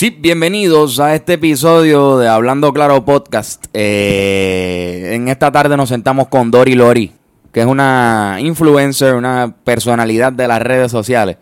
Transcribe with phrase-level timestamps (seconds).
[0.00, 3.66] Sí, bienvenidos a este episodio de Hablando Claro Podcast.
[3.74, 7.12] Eh, en esta tarde nos sentamos con Dori Lori,
[7.52, 11.36] que es una influencer, una personalidad de las redes sociales.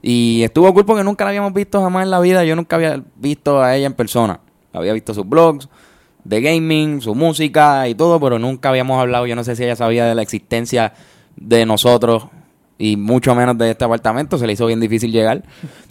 [0.00, 2.44] Y estuvo cool porque nunca la habíamos visto jamás en la vida.
[2.44, 4.38] Yo nunca había visto a ella en persona.
[4.72, 5.68] Había visto sus blogs
[6.22, 9.26] de gaming, su música y todo, pero nunca habíamos hablado.
[9.26, 10.92] Yo no sé si ella sabía de la existencia
[11.34, 12.28] de nosotros
[12.78, 14.38] y mucho menos de este apartamento.
[14.38, 15.44] Se le hizo bien difícil llegar.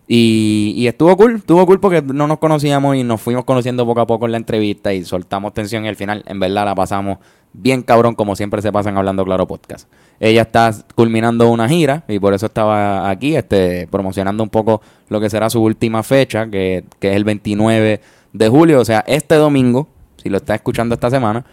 [0.07, 4.01] Y, y estuvo cool, estuvo cool porque no nos conocíamos y nos fuimos conociendo poco
[4.01, 7.19] a poco en la entrevista y soltamos tensión y al final, en verdad, la pasamos
[7.53, 9.87] bien cabrón, como siempre se pasan hablando Claro Podcast.
[10.19, 15.21] Ella está culminando una gira y por eso estaba aquí, este, promocionando un poco lo
[15.21, 18.01] que será su última fecha, que, que es el 29
[18.33, 19.87] de julio, o sea, este domingo,
[20.21, 21.45] si lo está escuchando esta semana,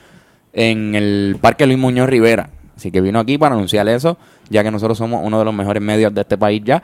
[0.52, 2.50] en el Parque Luis Muñoz Rivera.
[2.76, 4.16] Así que vino aquí para anunciar eso,
[4.50, 6.82] ya que nosotros somos uno de los mejores medios de este país ya.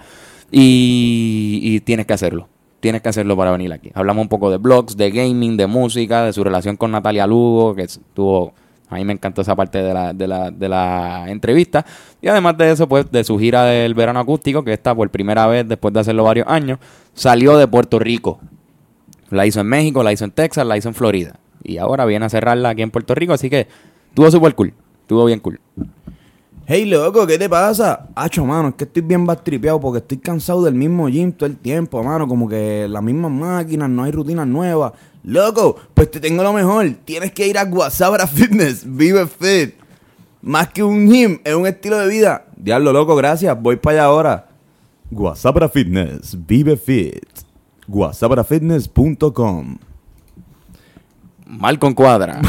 [0.50, 2.48] Y, tienes que hacerlo.
[2.80, 3.90] Tienes que hacerlo para venir aquí.
[3.94, 7.74] Hablamos un poco de blogs, de gaming, de música, de su relación con Natalia Lugo,
[7.74, 8.54] que estuvo...
[8.88, 11.84] A mí me encantó esa parte de la, de, la, de la entrevista.
[12.22, 15.48] Y además de eso, pues, de su gira del verano acústico, que está por primera
[15.48, 16.78] vez después de hacerlo varios años,
[17.12, 18.38] salió de Puerto Rico.
[19.30, 21.40] La hizo en México, la hizo en Texas, la hizo en Florida.
[21.64, 23.66] Y ahora viene a cerrarla aquí en Puerto Rico, así que
[24.10, 24.72] estuvo súper cool.
[25.02, 25.58] Estuvo bien cool.
[26.68, 28.08] Hey, loco, ¿qué te pasa?
[28.16, 31.56] Hacho, mano, es que estoy bien bastripeado porque estoy cansado del mismo gym todo el
[31.56, 32.26] tiempo, mano.
[32.26, 34.92] Como que las mismas máquinas, no hay rutinas nuevas.
[35.22, 36.90] Loco, pues te tengo lo mejor.
[37.04, 38.82] Tienes que ir a Guasabra Fitness.
[38.84, 39.76] Vive fit.
[40.42, 42.46] Más que un gym, es un estilo de vida.
[42.56, 43.56] Diablo, loco, gracias.
[43.62, 44.48] Voy para allá ahora.
[45.08, 46.36] Guasabra Fitness.
[46.48, 47.28] Vive fit.
[47.86, 49.78] Guasabrafitness.com
[51.46, 52.40] Mal con cuadra.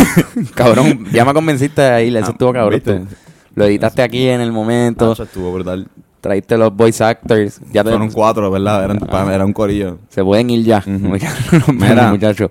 [0.54, 3.08] cabrón, ya me convenciste ahí, eso estuvo cabrón.
[3.54, 5.12] Lo editaste aquí en el momento.
[5.12, 5.86] Hacho, estuvo brutal.
[6.20, 7.60] Traíste los voice actors.
[7.72, 8.84] Ya te- Fueron cuatro, ¿verdad?
[8.84, 9.98] Eran, pa- era un corillo.
[10.08, 10.82] se pueden ir ya.
[10.86, 11.30] Mira.
[11.72, 12.50] Mira, muchachos.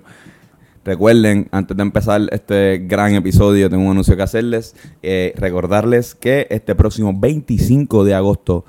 [0.84, 4.76] Recuerden, antes de empezar este gran episodio, tengo un anuncio que hacerles.
[5.02, 8.64] Eh, recordarles que este próximo 25 de agosto,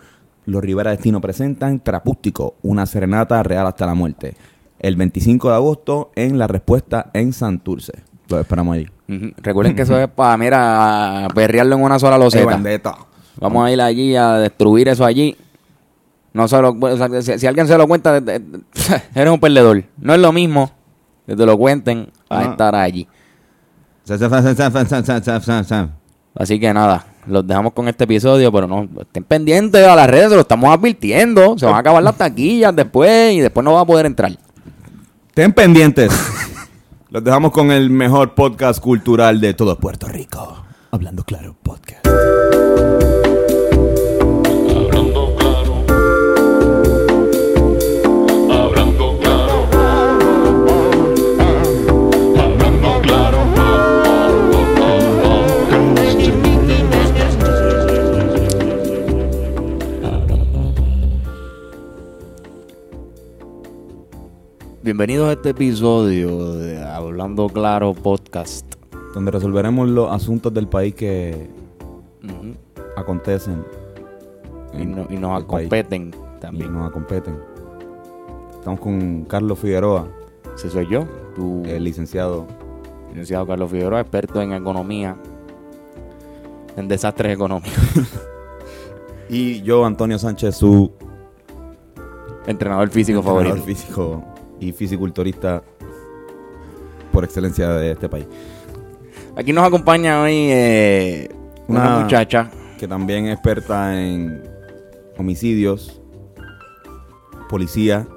[0.45, 4.35] los Rivera Destino presentan Trapústico, una serenata real hasta la muerte.
[4.79, 7.93] El 25 de agosto en La Respuesta en Santurce.
[8.29, 8.87] Lo esperamos allí.
[9.07, 9.31] Ujú.
[9.37, 12.45] Recuerden que eso es para, mira, perrearlo en una sola loseta.
[13.39, 15.35] Vamos a ir allí a destruir eso allí.
[16.33, 18.59] No se lo, o sea, si, si alguien se lo cuenta, de- de-
[19.15, 19.83] eres un perdedor.
[19.97, 20.71] No es lo mismo
[21.25, 22.51] que te lo cuenten a No.
[22.51, 23.07] estar allí.
[26.37, 30.29] Así que nada, los dejamos con este episodio, pero no estén pendientes a las redes,
[30.29, 31.57] se lo estamos advirtiendo.
[31.57, 34.31] Se van a acabar las taquillas después y después no va a poder entrar.
[35.29, 36.11] Estén pendientes.
[37.09, 40.65] Los dejamos con el mejor podcast cultural de todo Puerto Rico.
[40.91, 42.05] Hablando claro, podcast.
[64.85, 68.71] Bienvenidos a este episodio de Hablando Claro Podcast.
[69.15, 71.49] Donde resolveremos los asuntos del país que
[72.95, 73.65] acontecen
[74.77, 75.69] y, no- y nos el país.
[75.69, 76.71] competen y también.
[76.71, 77.35] nos competen.
[78.59, 80.07] Estamos con Carlos Figueroa,
[80.55, 82.45] Ese soy yo, tu el licenciado.
[83.09, 85.15] licenciado Carlos Figueroa, experto en economía,
[86.77, 87.73] en desastres económicos,
[89.29, 90.91] Y yo, Antonio Sánchez, su
[92.45, 93.65] entrenador físico entrenador favorito.
[93.65, 94.23] físico
[94.59, 95.63] y fisiculturista
[97.11, 98.25] por excelencia de este país.
[99.35, 101.29] Aquí nos acompaña hoy eh,
[101.67, 102.49] una, Una- muchacha.
[102.77, 104.43] Que también es experta en
[105.17, 106.01] homicidios,
[107.49, 108.07] policía.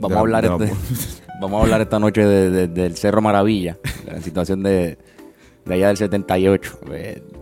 [0.00, 2.96] Vamos De a la- hablar de este- vamos a hablar esta noche de- de- del
[2.96, 4.98] Cerro Maravilla, de la situación de,
[5.64, 6.78] de allá del 78.
[6.92, 7.22] Eh,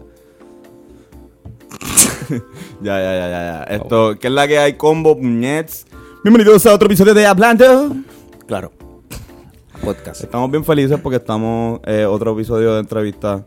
[2.80, 3.62] Ya, ya, ya, ya, ya.
[3.76, 4.72] Esto, ¿qué es la que hay?
[4.74, 5.86] Combo, puñets.
[6.24, 7.96] Bienvenidos a otro episodio de Hablando.
[8.46, 8.70] claro.
[9.82, 10.22] Podcast.
[10.22, 13.44] Estamos bien felices porque estamos eh, otro episodio de entrevista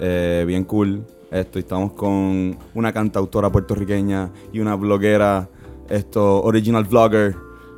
[0.00, 1.06] eh, bien cool.
[1.30, 5.48] Esto, estamos con una cantautora puertorriqueña y una bloguera,
[5.88, 7.36] esto, original vlogger,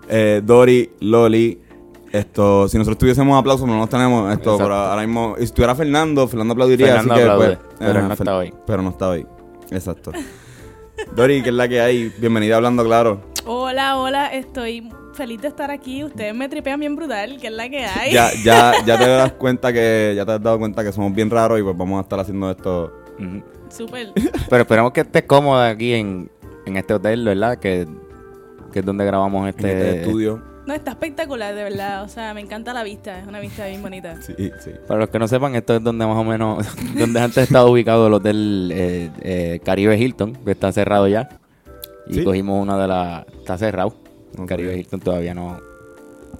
[0.08, 1.60] eh, Dori Loli.
[2.10, 4.32] Esto, si nosotros tuviésemos aplausos, pero no los tenemos.
[4.32, 6.86] Esto, pero ahora mismo, si estuviera Fernando, Fernando aplaudiría.
[6.86, 8.54] Fernando así que, aplaude, pues, pero ajá, no está hoy.
[8.66, 9.26] Pero no está hoy.
[9.70, 10.12] Exacto.
[11.14, 12.10] Dori, ¿qué es la que hay?
[12.18, 13.20] Bienvenida Hablando Claro.
[13.50, 16.04] Hola, hola, estoy feliz de estar aquí.
[16.04, 18.12] Ustedes me tripean bien brutal, que es la que hay.
[18.12, 21.30] Ya, ya, ya te das cuenta que, ya te has dado cuenta que somos bien
[21.30, 22.92] raros y pues vamos a estar haciendo esto.
[23.70, 24.12] Súper.
[24.50, 26.30] Pero esperamos que estés cómoda aquí en,
[26.66, 27.56] en este hotel, ¿verdad?
[27.56, 27.88] Que,
[28.70, 30.42] que es donde grabamos este, este estudio.
[30.66, 32.02] No, está espectacular, de verdad.
[32.02, 33.18] O sea, me encanta la vista.
[33.18, 34.20] Es una vista bien bonita.
[34.20, 34.72] Sí, sí.
[34.86, 36.66] Para los que no sepan, esto es donde más o menos,
[36.98, 41.30] donde antes estaba ubicado el hotel eh, eh, Caribe Hilton, que está cerrado ya.
[42.08, 42.24] Y Sí.
[42.24, 43.26] cogimos una de las...
[43.28, 43.94] Está cerrado.
[44.38, 44.46] Ok.
[44.46, 45.58] Caribe Hilton todavía no,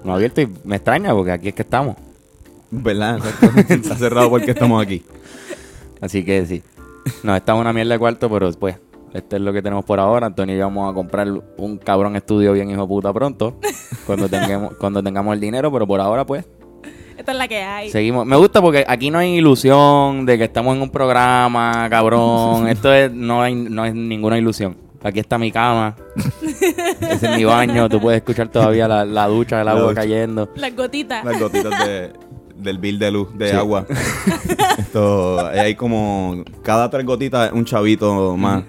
[0.05, 1.97] no ha abierto y me extraña porque aquí es que estamos.
[2.71, 3.19] ¿Verdad?
[3.69, 5.03] Está cerrado porque estamos aquí.
[6.01, 6.63] Así que sí.
[7.23, 8.77] Nos está una mierda de cuarto, pero pues,
[9.15, 10.27] este es lo que tenemos por ahora.
[10.27, 13.57] Antonio y yo vamos a comprar un cabrón estudio bien hijo puta pronto.
[14.07, 16.45] Cuando tengamos, cuando tengamos el dinero, pero por ahora, pues,
[17.17, 17.91] Esta es la que hay.
[17.91, 18.27] seguimos.
[18.27, 22.69] Me gusta porque aquí no hay ilusión de que estamos en un programa, cabrón.
[22.69, 24.77] Esto es, no hay, no es ninguna ilusión.
[25.03, 25.95] Aquí está mi cama.
[27.01, 27.89] Ese es mi baño.
[27.89, 29.95] Tú puedes escuchar todavía la, la ducha, el La agua ducha.
[30.01, 30.51] cayendo.
[30.57, 31.25] Las gotitas.
[31.25, 32.13] Las gotitas de,
[32.57, 33.57] del bill de luz, de Sí.
[33.57, 33.87] agua.
[34.79, 38.65] Esto, hay como cada tres gotitas un chavito más.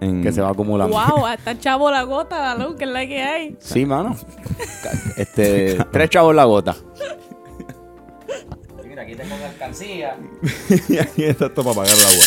[0.00, 0.96] en- Que se va acumulando.
[0.96, 3.56] Wow, hasta chavo la gota, la luz, que es la que hay.
[3.60, 4.16] Sí, mano.
[5.16, 6.74] Este, tres chavos la gota.
[8.86, 10.16] Mira, aquí tengo alcancía.
[10.88, 12.24] y aquí está esto para pagar el agua.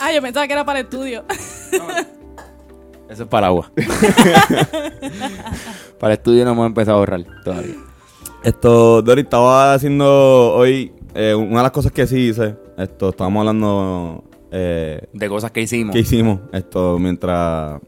[0.00, 1.24] Ah, yo pensaba que era para el estudio.
[3.08, 3.70] Eso es para agua.
[5.98, 7.74] para el estudio no hemos empezado a ahorrar todavía.
[8.42, 12.56] Esto, Dori, estaba haciendo hoy eh, una de las cosas que sí hice.
[12.76, 15.92] Esto, estábamos hablando eh, De cosas que hicimos.
[15.92, 16.40] ¿Qué hicimos?
[16.52, 17.80] Esto mientras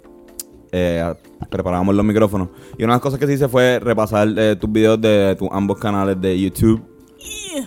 [0.73, 1.15] eh,
[1.51, 2.49] preparábamos los micrófonos.
[2.79, 5.49] Y una de las cosas que sí hice fue repasar eh, tus videos de tus
[5.51, 6.83] ambos canales de YouTube.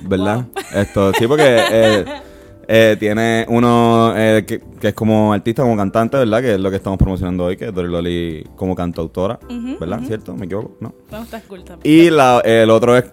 [0.04, 0.48] ¿Verdad?
[0.74, 2.06] Esto, sí, porque
[2.68, 6.42] eh, tiene uno eh, que, que es como artista, como cantante, ¿verdad?
[6.42, 9.40] Que es lo que estamos promocionando hoy, que es Loli como cantautora.
[9.80, 10.02] ¿Verdad?
[10.06, 10.36] ¿Cierto?
[10.36, 10.78] ¿Me equivoco?
[10.80, 10.94] No.
[11.12, 11.82] No, está cool también.
[12.06, 13.06] Y la, el otro es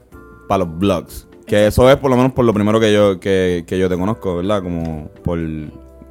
[0.49, 1.27] para los blogs.
[1.47, 3.97] Que eso es por lo menos por lo primero que yo, que, que yo te
[3.97, 4.63] conozco, ¿verdad?
[4.63, 5.39] Como por...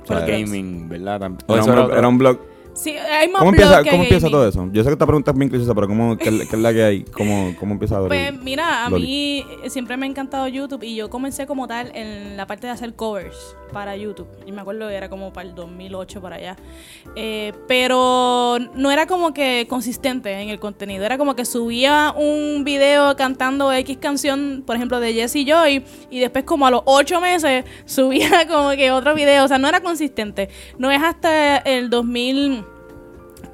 [0.05, 1.21] Por o sea, gaming, ¿verdad?
[1.23, 2.39] Un, blog- era un blog.
[2.77, 4.69] Sí, hay más ¿Cómo empieza, cómo empieza todo eso?
[4.71, 6.83] Yo sé que esta pregunta es bien clichosa, pero ¿cómo, qué, qué es la que
[6.83, 7.03] hay?
[7.05, 8.09] ¿Cómo, cómo empieza Dori?
[8.09, 9.03] Pues mira, a Loli?
[9.03, 12.73] mí siempre me ha encantado YouTube y yo comencé como tal en la parte de
[12.73, 14.27] hacer covers para YouTube.
[14.45, 16.55] Y me acuerdo que era como para el 2008 para allá.
[17.15, 21.03] Eh, pero no era como que consistente en el contenido.
[21.03, 26.19] Era como que subía un video cantando X canción, por ejemplo, de Jesse Joy y
[26.19, 29.45] después como a los ocho meses subía como que otro video.
[29.45, 30.49] O sea, no era consistente.
[30.77, 32.66] No es hasta el 2000...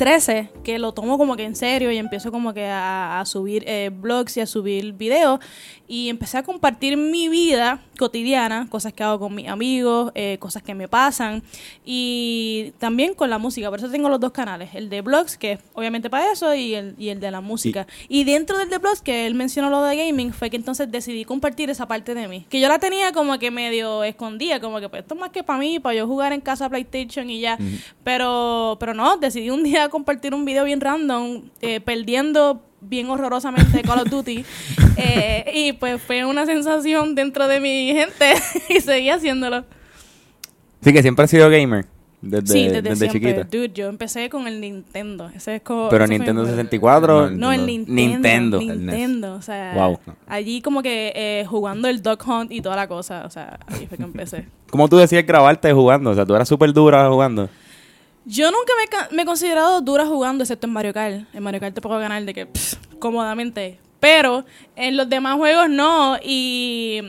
[0.03, 3.63] 13 que lo tomo como que en serio y empiezo como que a, a subir
[3.67, 5.39] eh, blogs y a subir videos.
[5.87, 10.63] Y empecé a compartir mi vida cotidiana, cosas que hago con mis amigos, eh, cosas
[10.63, 11.43] que me pasan.
[11.85, 15.53] Y también con la música, por eso tengo los dos canales, el de blogs que
[15.53, 17.87] es obviamente para eso y el, y el de la música.
[18.07, 21.25] Y, dentro del de blogs que él mencionó lo de gaming fue que entonces decidí
[21.25, 24.89] compartir esa parte de mí, que yo la tenía como que medio escondida, como que
[24.89, 27.57] pues esto es más que para mí, para yo jugar en casa PlayStation y ya,
[28.03, 33.81] pero pero no, decidí un día compartir un video bien random, eh, perdiendo bien horrorosamente
[33.81, 34.45] Call of Duty.
[34.97, 38.33] eh, y pues fue una sensación dentro de mi gente
[38.69, 39.63] y seguí haciéndolo.
[40.81, 41.85] Sí, que siempre has sido gamer.
[42.21, 43.33] Desde, sí, desde, desde siempre.
[43.33, 43.43] chiquita.
[43.51, 45.29] Dude, yo empecé con el Nintendo.
[45.35, 46.55] Ese es como, Pero Nintendo mi juego.
[46.55, 47.29] 64.
[47.31, 48.59] No, No, el Nintendo.
[48.59, 48.59] Nintendo.
[48.59, 49.99] Nintendo, o sea, Wow.
[50.27, 53.87] allí como que eh, jugando el Dog Hunt y toda la cosa, o sea, ahí
[53.87, 54.47] fue que empecé.
[54.69, 56.11] ¿Cómo tú decías grabarte jugando?
[56.11, 57.49] O sea, tú eras súper dura jugando.
[58.25, 58.71] Yo nunca
[59.11, 61.23] me, he considerado dura jugando, excepto en Mario Kart.
[61.33, 63.79] En Mario Kart te puedo ganar de que pff, cómodamente.
[63.99, 64.45] Pero
[64.75, 66.17] en los demás juegos no.
[66.23, 67.01] Y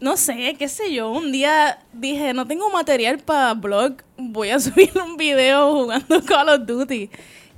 [0.00, 1.10] no sé, qué sé yo.
[1.10, 3.94] Un día dije, no tengo material para blog.
[4.16, 7.10] Voy a subir un video jugando Call of Duty.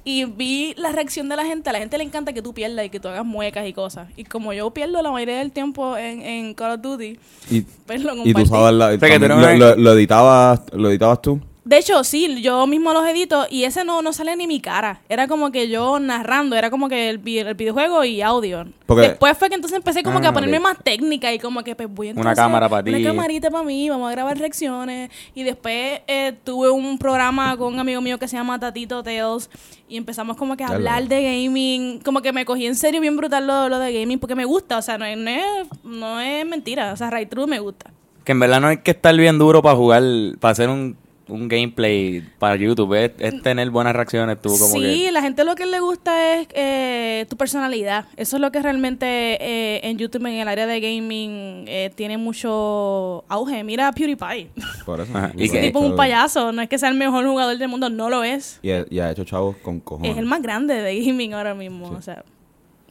[0.05, 1.69] Y vi la reacción de la gente.
[1.71, 4.09] A la gente le encanta que tú pierdas y que tú hagas muecas y cosas.
[4.17, 7.19] Y como yo pierdo la mayoría del tiempo en, en Call of Duty,
[7.51, 8.49] Y, pues lo y tú compartí.
[8.49, 11.41] sabes la, sea, que tú también no lo, eres- lo- lo editabas, lo editabas tú.
[11.69, 15.03] De hecho, sí, yo mismo los edito y ese no, no sale ni mi cara.
[15.11, 18.65] Era como que yo narrando, era como que el, vi- el videojuego y audio.
[18.87, 20.63] Porque- Después fue que entonces empecé como que Ah, a ponerme ok.
[20.63, 22.89] más técnica y como que pues voy a Una cámara para ti.
[22.89, 25.11] Una camarita para mí, vamos a grabar reacciones.
[25.35, 29.51] Y después eh, tuve un programa con un amigo mío que se llama Tatito Tales
[29.91, 31.99] y empezamos como que a Ya hablar de gaming.
[32.01, 34.79] Como que me cogí en serio bien brutal lo, lo de gaming porque me gusta,
[34.79, 37.91] o sea, no es, no es, no es mentira, o sea, Right True me gusta.
[38.25, 40.03] Que en verdad no hay que estar bien duro para jugar,
[40.41, 40.97] para hacer un,
[41.29, 42.95] un gameplay para YouTube.
[42.95, 45.13] Es, es tener buenas reacciones tú como sí, que...
[45.13, 48.07] la gente lo que le gusta es eh, tu personalidad.
[48.17, 49.07] Eso es lo que realmente
[49.41, 53.63] eh, en YouTube, en el área de gaming, eh, tiene mucho auge.
[53.65, 54.51] Mira a PewDiePie.
[54.87, 55.17] Por eso.
[55.17, 56.53] Ajá, y Ese que- tipo es un payaso.
[56.53, 58.59] No es que sea el mejor jugador del mundo, no lo es.
[58.63, 60.13] Y, y ha hecho chavos con cojones.
[60.13, 61.89] Es el más grande de gaming ahora mismo.
[61.91, 62.25] O sea,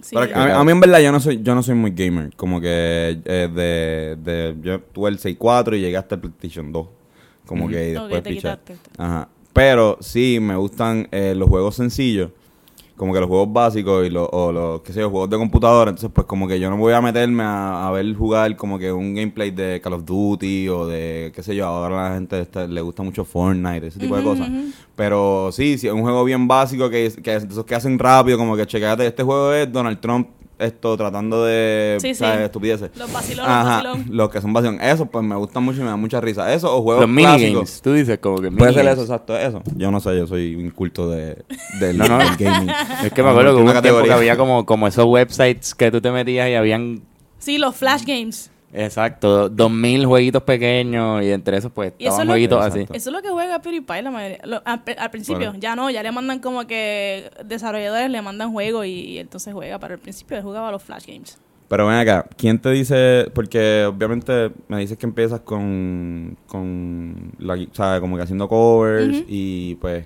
[0.01, 0.15] sí.
[0.15, 2.35] Pero a, mí- a mí en verdad yo no soy yo no soy muy gamer.
[2.35, 6.87] Como que eh, de, de yo tuve el 6.4 y llegué hasta el PlayStation 2.
[7.47, 8.35] Como que y Ok, después piché.
[8.35, 8.75] quitaste.
[8.97, 9.27] Ajá.
[9.53, 12.29] Pero sí me gustan eh, los juegos sencillos.
[12.95, 15.91] como que los juegos básicos y los, o los, qué sé yo, juegos de computadora.
[15.91, 18.91] Entonces, pues como que yo no voy a meterme a, a ver jugar como que
[18.91, 22.39] un gameplay de Call of Duty o de, qué sé yo, ahora a la gente
[22.39, 24.49] está- le gusta mucho Fortnite, ese tipo de cosas.
[24.95, 28.55] Pero sí, sí, es un juego bien básico que, que esos que hacen rápido, como
[28.57, 32.23] que chequeate, este juego es Donald Trump esto tratando de Sí, sí.
[32.25, 32.91] estupideces.
[32.95, 34.17] Los vacilones, Ajá, los vacilón.
[34.17, 34.81] los que son vacilón.
[34.81, 36.53] Eso pues me gustan mucho y me da mucha risa.
[36.53, 37.41] Eso o juegos Los clásicos.
[37.41, 37.81] minigames.
[37.81, 39.61] Tú dices como que Puede ser eso, exacto, eso.
[39.75, 41.43] Yo no sé, yo soy inculto de,
[41.79, 42.17] del, No, no.
[42.17, 42.69] del gaming.
[43.03, 44.15] Es que me acuerdo que hubo Una un tiempo que categoría.
[44.15, 47.01] había como, como esos websites que tú te metías y habían,
[47.39, 48.49] Sí, los Flash Games.
[48.73, 52.59] Exacto, dos mil jueguitos pequeños y entre esos pues Y eso estaban es lo jueguitos
[52.59, 52.79] que- así.
[52.79, 52.97] Exacto.
[52.97, 54.39] Eso es lo que juega PewDiePie la mayoría.
[54.45, 55.59] Lo- al, al principio, Bueno.
[55.59, 59.79] ya no, ya le mandan como que desarrolladores le mandan juegos y, y entonces juega.
[59.79, 61.37] Pero al principio él jugaba los Flash Games.
[61.69, 63.29] Pero ven acá, ¿quién te dice?
[63.33, 69.23] Porque obviamente me dices que empiezas con, con la, o sea, como que haciendo covers
[69.27, 70.05] y pues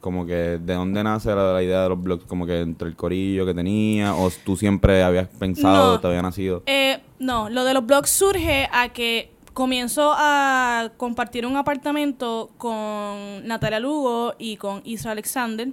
[0.00, 2.96] como que de dónde nace la, la idea de los blogs, como que entre el
[2.96, 6.00] corillo que tenía o tú siempre habías pensado, No.
[6.00, 6.62] te había nacido.
[6.64, 13.46] Eh, no, lo de los blogs surge a que comienzo a compartir un apartamento con
[13.46, 15.68] Natalia Lugo y con Isra Alexander.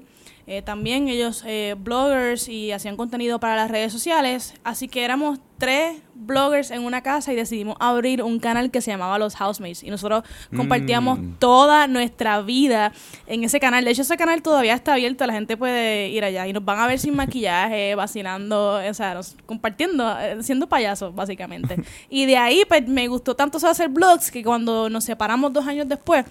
[0.47, 4.53] Eh, también ellos eh, bloggers y hacían contenido para las redes sociales.
[4.63, 8.91] Así que éramos tres bloggers en una casa y decidimos abrir un canal que se
[8.91, 9.81] llamaba Los Housemates.
[9.83, 10.23] Y nosotros
[10.55, 11.33] compartíamos Mm.
[11.39, 12.91] toda nuestra vida
[13.25, 13.85] en ese canal.
[13.85, 15.25] De hecho, ese canal todavía está abierto.
[15.25, 19.15] La gente puede ir allá y nos van a ver sin maquillaje, vacilando, o sea,
[19.15, 21.77] nos- compartiendo, eh, siendo payasos, básicamente.
[22.09, 25.87] y de ahí, pues, me gustó tanto hacer blogs que cuando nos separamos dos años
[25.87, 26.23] después,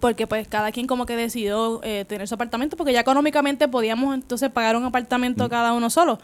[0.00, 4.14] porque pues cada quien como que decidió eh, tener su apartamento porque ya económicamente podíamos
[4.14, 6.18] entonces pagar un apartamento cada uno solo.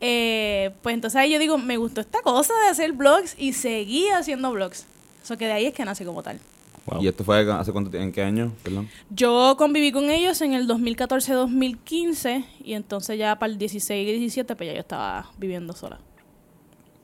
[0.00, 4.08] Eh, pues entonces ahí yo digo, me gustó esta cosa de hacer blogs y seguí
[4.08, 4.86] haciendo blogs.
[5.22, 6.40] Eso que de ahí es que nace como tal.
[6.86, 7.02] Wow.
[7.02, 8.52] ¿Y esto fue hace cuánto en qué año?
[8.64, 8.88] Perdón.
[9.10, 14.56] Yo conviví con ellos en el 2014-2015 y entonces ya para el 16 y 17
[14.56, 16.00] pues ya yo estaba viviendo sola.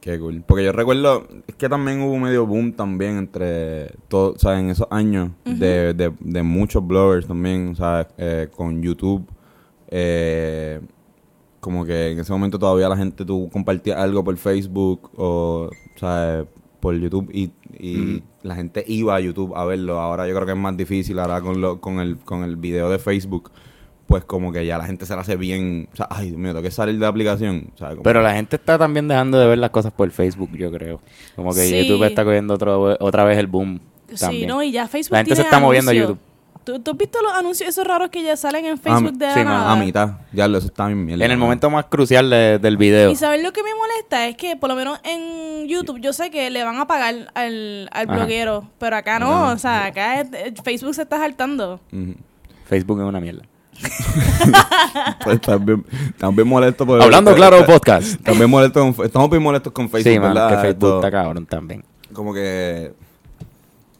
[0.00, 0.44] Qué cool.
[0.46, 4.70] Porque yo recuerdo, es que también hubo medio boom también entre todos, o sea, en
[4.70, 9.26] esos años de, de, de muchos bloggers también, o sea, eh, con YouTube.
[9.88, 10.80] eh,
[11.60, 15.98] como que en ese momento todavía la gente tú compartías algo por Facebook o, o
[15.98, 16.46] sea,
[16.80, 19.98] por YouTube y, y la gente iba a YouTube a verlo.
[20.00, 22.88] Ahora yo creo que es más difícil ahora con, lo, con, el, con el video
[22.90, 23.50] de Facebook.
[24.08, 26.52] Pues como que ya la gente se la hace bien, o sea, ay Dios mío,
[26.52, 27.70] tengo que salir de la aplicación.
[27.74, 30.50] O sea, como- Pero la gente está también dejando de ver las cosas por Facebook,
[30.56, 31.00] yo creo.
[31.36, 31.86] Como que Sí.
[31.86, 33.78] YouTube está cogiendo otro, otra vez el boom.
[34.08, 34.48] Sí, también.
[34.48, 36.08] no, y ya Facebook La gente se tiene está moviendo a anuncios.
[36.16, 36.28] YouTube.
[36.64, 39.26] ¿Tú, tú has visto los anuncios esos raros que ya salen en Ah, Facebook de
[39.26, 39.72] la sí, nada?
[39.72, 40.10] A mitad.
[40.32, 41.24] Ya lo eso está bien mierda.
[41.24, 43.10] En el momento más crucial de- del video.
[43.10, 46.30] Y sabes lo que me molesta es que por lo menos en YouTube yo sé
[46.30, 48.04] que le van a pagar al, al Ajá.
[48.16, 51.80] bloguero, pero acá no, o sea, acá es- eh, Facebook se está saltando.
[51.92, 52.14] Ujú.
[52.66, 53.42] Facebook es una mierda.
[55.24, 58.20] Pues, estás bien molesto por Hablando claro, podcast.
[58.26, 60.50] Bien molesto con- estamos bien molestos con Facebook, sí, man, ¿verdad?
[60.50, 61.84] que Facebook está cabrón también.
[62.12, 62.92] Como que...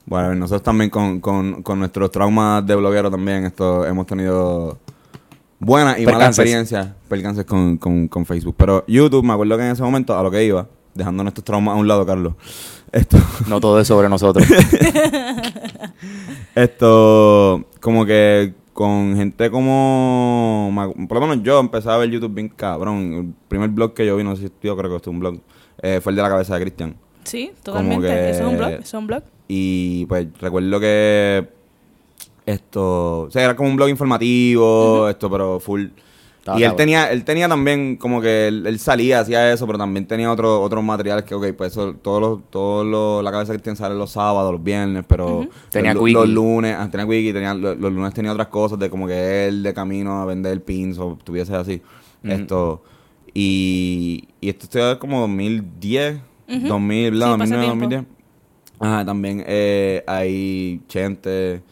[0.06, 4.78] Bueno, nosotros también con, con, con nuestros traumas de bloguero también esto hemos tenido
[5.58, 8.54] buenas y malas experiencias, percances con, con, con Facebook.
[8.56, 11.75] Pero YouTube, me acuerdo que en ese momento a lo que iba, dejando nuestros traumas
[11.75, 12.32] a un lado, Carlos.
[12.92, 13.18] Esto,
[13.49, 14.47] No todo es sobre nosotros.
[16.54, 20.70] Esto, como que con gente como.
[21.08, 23.12] Por lo menos yo empecé a ver YouTube bien cabrón.
[23.12, 25.18] El primer blog que yo vi, no sé si yo creo que esto es un
[25.18, 25.40] blog,
[25.82, 26.97] eh, fue el de la cabeza de Cristian.
[27.25, 28.06] Sí, totalmente.
[28.06, 29.23] que- Eso es un blog, eso es un blog.
[29.49, 31.49] Y pues recuerdo que.
[32.47, 33.23] Esto.
[33.23, 35.87] O sea, era como un blog informativo, esto, pero full.
[36.38, 36.76] Estaba y él cabrón.
[36.76, 40.62] tenía, él tenía también como que él, él salía, hacía eso, pero también tenía otro,
[40.62, 43.95] otros materiales que, ok, pues eso, todos los, todos los, la cabeza que tiene sale
[43.95, 45.49] los sábados, los viernes, pero Ujú.
[45.71, 46.14] Tenía los, Quickie.
[46.14, 49.49] los lunes, ah, tenía Quickie, tenía, los, los lunes tenía otras cosas de como que
[49.49, 51.83] él de camino a vender pins o tuviese así.
[52.23, 52.83] Esto,
[53.35, 56.18] y, y esto estoy como 2010,
[56.49, 56.66] Ujú.
[56.66, 57.33] 2000, ¿verdad?
[57.35, 57.85] Sí, pasa 2009, tiempo.
[57.85, 58.18] 2010.
[58.80, 61.62] Ajá, también eh, hay gente,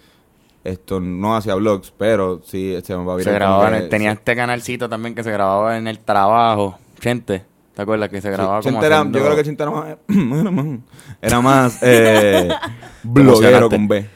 [0.71, 4.13] esto no hacía vlogs, pero sí se me va a se grababa en el- tenía
[4.13, 6.79] este canalcito también que se grababa en el trabajo.
[7.01, 7.45] Gente,
[7.75, 10.51] ¿te acuerdas que se grababa como era, haciendo- Yo creo que Chente era más, era
[10.51, 10.79] más,
[11.23, 12.49] era más eh,
[13.03, 14.07] bloguero con B.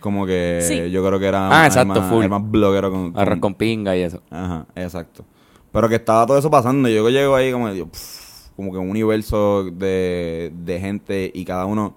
[0.00, 0.90] Como que Sí.
[0.90, 2.20] yo creo que era, Ah, más- exacto, más, full.
[2.24, 4.22] era más bloguero con, Arroz con pinga y eso.
[4.30, 5.24] Ajá, exacto.
[5.72, 6.88] Pero que estaba todo eso pasando.
[6.88, 11.30] y Yo que llego ahí como, que, pff, como que un universo de, de gente
[11.34, 11.94] y cada uno,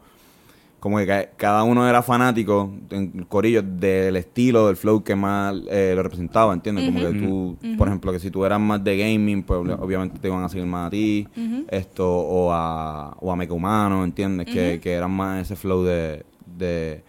[0.83, 5.55] como que ca- cada uno era fanático en corillo del estilo, del flow que más
[5.69, 6.83] eh, lo representaba, ¿entiendes?
[6.91, 10.27] Como que tú, por ejemplo, que si tú eras más de gaming, pues obviamente te
[10.27, 11.25] iban a seguir más a ti,
[11.69, 14.45] esto, o a, o a Mecha Humano, ¿entiendes?
[14.47, 16.25] que, que eran más ese flow de...
[16.45, 17.01] de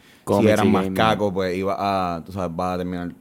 [0.45, 0.95] si eran más gaming.
[0.97, 1.75] caco, pues iba
[2.17, 3.13] a, tú sabes, va a terminar...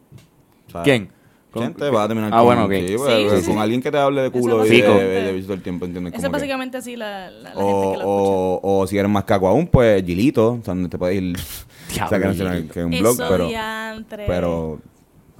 [0.71, 0.85] ¿sabes?
[0.85, 1.09] ¿Quién?
[1.53, 2.71] ¿Con- Gente va a terminar Ah, con, bueno, ok.
[2.71, 3.59] sí, pues, Sí, sí, con sí.
[3.59, 6.13] alguien que te hable de culo y de, de, de todo el tiempo, ¿entiendes?
[6.15, 8.05] Es que- básicamente así la, la, la gente o, que lo escucha.
[8.07, 11.37] o, o si eres más caco aún, pues Gilito, o sea, donde te puedes ir.
[11.37, 14.23] o sea, que que es un blog, Eso pero, diantre.
[14.25, 14.79] pero,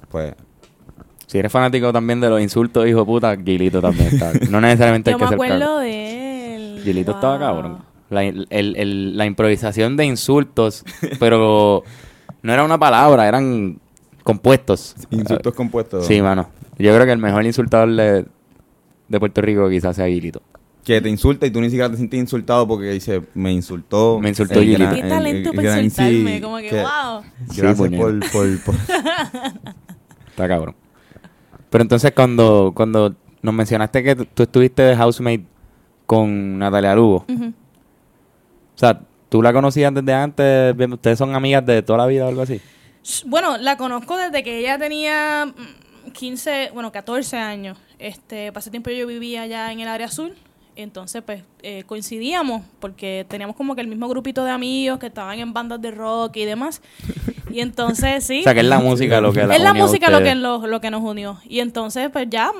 [0.08, 0.34] pues,
[1.26, 4.32] Si eres fanático también de los insultos, hijo de puta, Gilito también está.
[4.50, 5.38] No necesariamente hay que ser
[5.80, 6.80] de él.
[6.84, 7.78] Gilito estaba cabrón.
[8.10, 10.84] La, el- el- la improvisación de insultos,
[11.18, 11.82] pero
[12.42, 13.80] no era una palabra, eran
[14.24, 14.96] compuestos.
[15.10, 16.04] insultos compuestos.
[16.06, 16.48] Sí, mano.
[16.78, 18.24] Yo creo que el mejor insultador de,
[19.08, 20.42] de Puerto Rico quizás sea Gilito.
[20.84, 24.18] Que te insulta y tú ni siquiera te sientes insultado porque dice, me insultó.
[24.20, 26.34] Me insultó el Qué talento el para gran- insultarme.
[26.34, 27.22] sí, como que, que- wow.
[27.56, 28.74] Gracias por, por, por-
[30.28, 30.74] Está cabrón.
[31.70, 35.44] Pero entonces cuando, cuando nos mencionaste que tú estuviste de housemate
[36.06, 40.76] con Natalia Lugo, o sea, ¿tú la conocías desde antes?
[40.76, 42.60] Bien, ¿Ustedes son amigas de toda la vida o algo así?
[43.26, 47.78] Bueno, la conozco desde que ella tenía mm, 15, bueno, 14 años.
[47.98, 50.34] Este, pasé tiempo yo vivía allá en el área azul.
[50.76, 55.38] Entonces, pues, eh, coincidíamos porque teníamos como que el mismo grupito de amigos que estaban
[55.38, 56.82] en bandas de rock y demás.
[57.50, 58.40] Y entonces, sí.
[58.40, 60.22] O sea, que es la música lo que la es la unió a música lo
[60.22, 61.38] que, lo, lo que nos unió.
[61.48, 62.50] Y entonces, pues ya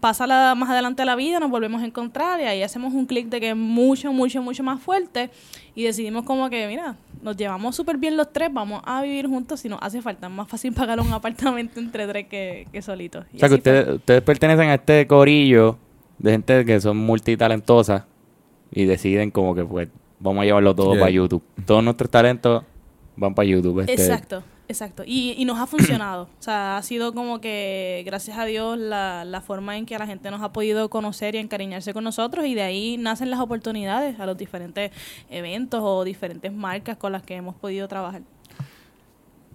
[0.00, 3.28] pasa la, más adelante la vida, nos volvemos a encontrar y ahí hacemos un clic
[3.28, 5.30] de que es mucho, mucho, mucho más fuerte.
[5.74, 9.60] Y decidimos como que, mira, nos llevamos súper bien los tres, vamos a vivir juntos
[9.60, 10.26] si nos hace falta.
[10.26, 13.24] Es más fácil pagar un apartamento entre tres que, que solitos.
[13.32, 13.58] Y O sea, que fue.
[13.58, 15.78] ustedes, ustedes pertenecen a este corillo
[16.22, 18.04] de gente que son multitalentosas
[18.70, 19.88] y deciden como que, pues,
[20.20, 21.00] vamos a llevarlo todo Yeah.
[21.00, 21.42] para YouTube.
[21.66, 22.64] Todos nuestros talentos
[23.16, 23.80] van para YouTube.
[23.80, 23.92] este.
[23.92, 25.02] Exacto, exacto.
[25.04, 26.22] Y, y nos ha funcionado.
[26.38, 30.06] o sea, ha sido como que, gracias a Dios, la, la forma en que la
[30.06, 34.18] gente nos ha podido conocer y encariñarse con nosotros y de ahí nacen las oportunidades
[34.20, 34.92] a los diferentes
[35.28, 38.22] eventos o diferentes marcas con las que hemos podido trabajar.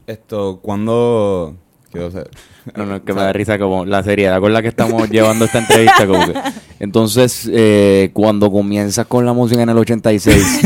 [0.06, 1.56] Esto, cuando...
[1.92, 2.30] Quiero saber.
[2.76, 5.10] No, no, es que O me da risa como la seriedad con la que estamos
[5.10, 6.06] llevando esta entrevista.
[6.06, 6.34] Como que,
[6.82, 10.60] entonces, eh, cuando comienzas con la música en el 86,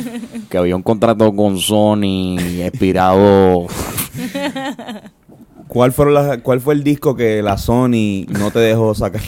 [0.50, 3.66] que había un contrato con Sony expirado.
[5.68, 9.20] ¿Cuál, fueron las- ¿Cuál fue el disco que la Sony no te dejó sacar?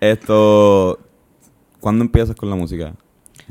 [0.00, 0.98] Esto...
[1.80, 2.94] ¿Cuándo empiezas con la música?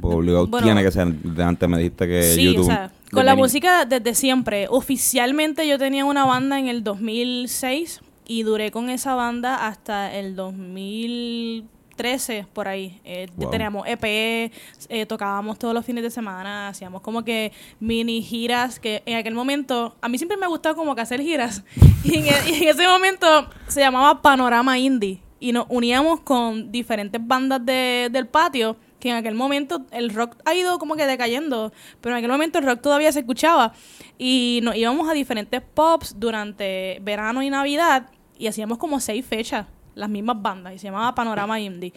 [0.02, 1.08] Obligado Bueno, tiene que ser...
[1.08, 2.62] De antes me dijiste que sí, YouTube...
[2.62, 4.68] o sea, con la música desde siempre.
[4.70, 10.36] Oficialmente yo tenía una banda en el 2006 y duré con esa banda hasta el
[10.36, 13.00] 2013 por ahí.
[13.04, 13.52] Eh, Wow.
[13.52, 14.52] Teníamos EP,
[14.90, 19.34] eh, tocábamos todos los fines de semana, hacíamos como que mini giras que en aquel
[19.36, 21.64] momento, a mí siempre me gustaba como que hacer giras
[22.04, 23.28] y en, e- y en ese momento
[23.68, 29.18] se llamaba Panorama Indie y nos uníamos con diferentes bandas de- del patio que en
[29.18, 32.80] aquel momento el rock ha ido como que decayendo, pero en aquel momento el rock
[32.80, 33.74] todavía se escuchaba
[34.18, 39.66] y nos íbamos a diferentes pops durante verano y navidad y hacíamos como seis fechas,
[39.96, 41.92] las mismas bandas y se llamaba Panorama Indie.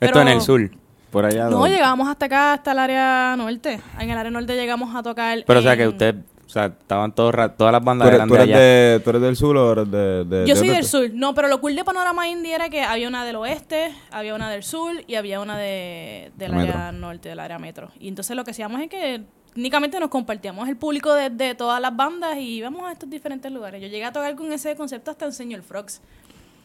[0.00, 0.70] Esto en Pero- el sur,
[1.10, 1.44] por allá.
[1.44, 3.80] No, donde- llegábamos hasta acá, hasta el área norte.
[4.00, 5.44] En el área norte llegamos a tocar.
[5.46, 6.16] Pero o sea que usted,
[6.48, 8.64] o sea, estaban todos, todas las ¿Tú bandas eres, eran tú de eres allá.
[8.64, 10.24] de- ¿Tú eres del sur o eres de...?
[10.24, 11.10] de- Yo de- soy de- del sur.
[11.12, 14.50] No, pero lo cool de Panorama Indie era que había una del oeste, había una
[14.50, 16.72] del sur y había una de, del Metro.
[16.74, 17.90] área norte, del área metro.
[18.00, 19.20] Y entonces lo que hacíamos es que
[19.56, 23.52] únicamente nos compartíamos el público de, de todas las bandas y íbamos a estos diferentes
[23.52, 23.82] lugares.
[23.82, 26.00] Yo llegué a tocar con ese concepto hasta en Señor Frogs.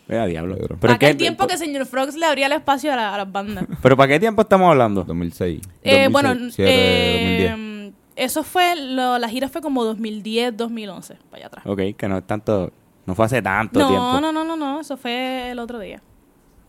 [0.07, 0.55] Vea, diablo.
[0.59, 3.31] Pero, Para ¿qué- tiempo que Señor Frogs le abría el espacio a, la- a las
[3.31, 3.65] bandas.
[3.81, 5.03] ¿Pero para qué tiempo estamos hablando?
[5.03, 5.61] 2006.
[5.81, 7.72] Eh, 2006, bueno, 2007, eh, 2010.
[8.15, 11.65] Eso fue, lo- la gira fue como 2010, 2011, para allá atrás.
[11.67, 12.71] Ok, que no es tanto,
[13.05, 14.21] no fue hace tanto No, tiempo.
[14.21, 16.01] no, no, no, no, eso fue el otro día.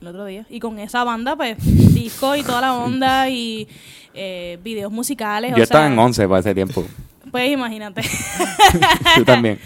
[0.00, 0.44] El otro día.
[0.50, 1.56] Y con esa banda, pues,
[1.94, 3.66] disco y toda la onda y
[4.12, 5.52] eh, videos musicales.
[5.52, 6.84] Yo o estaba sea, en 11 para ese tiempo.
[7.30, 8.02] Pues imagínate.
[9.16, 9.58] Tú también.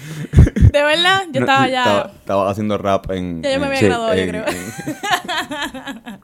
[0.73, 1.81] De verdad, yo No, estaba ya.
[1.83, 3.43] Estaba, estaba haciendo rap en...
[3.43, 4.45] Ya yo me había sí, graduado, yo creo.
[4.47, 6.19] en-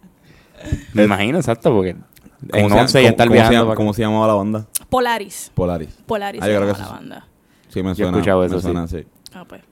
[0.95, 2.05] Me imagino, exacto, porque ¿Cómo
[2.53, 3.53] en se- 11 ya cómo- estar se viajando.
[3.59, 4.67] llama- para ¿Cómo se llamaba la banda?
[4.89, 5.51] Polaris.
[5.55, 5.89] Polaris.
[6.07, 6.93] Polaris Ah, yo creo que la sí.
[6.93, 7.27] banda.
[7.69, 8.11] Sí, me Yo he suena.
[8.19, 9.05] escuchado me eso, suena, sí.
[9.35, 9.63] Ah, pues.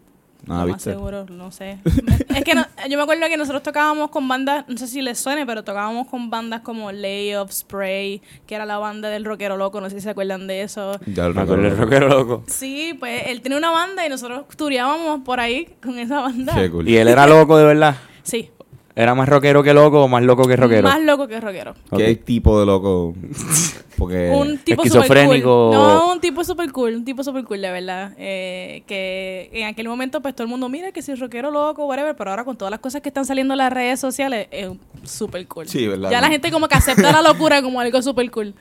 [0.44, 0.90] Nada, lo más ¿viste?
[0.90, 1.78] seguro, no sé.
[2.34, 5.20] es que no- yo me acuerdo que nosotros tocábamos con bandas, no sé si les
[5.20, 9.80] suene, pero tocábamos con bandas como Layoff, Spray, que era la banda del rockero loco,
[9.80, 10.98] no sé si se acuerdan de eso.
[11.06, 11.84] Ya lo Me acuerdo del recuerdo.
[11.84, 12.42] rockero loco.
[12.48, 16.54] Sí, pues él tenía una banda y nosotros tureábamos por ahí con esa banda.
[16.56, 16.88] Qué cool.
[16.88, 17.94] Y él era loco de verdad.
[18.24, 18.50] Sí,
[18.94, 20.88] ¿Era más rockero que loco o más loco que rockero?
[20.88, 21.74] más loco que rockero.
[21.96, 23.14] ¿Qué tipo de loco?
[23.96, 24.30] Porque...
[24.30, 25.70] un tipo super esquizofrénico.
[25.70, 25.74] cool.
[25.74, 28.12] No, un tipo super cool, un tipo super cool, de verdad.
[28.18, 31.86] Eh, que en aquel momento, pues todo el mundo, mira que si es rockero loco,
[31.86, 34.70] whatever, pero ahora con todas las cosas que están saliendo en las redes sociales, es
[35.04, 35.68] super cool.
[35.68, 36.10] Sí, ¿verdad?
[36.10, 38.54] Ya la gente como que acepta la locura como algo super cool.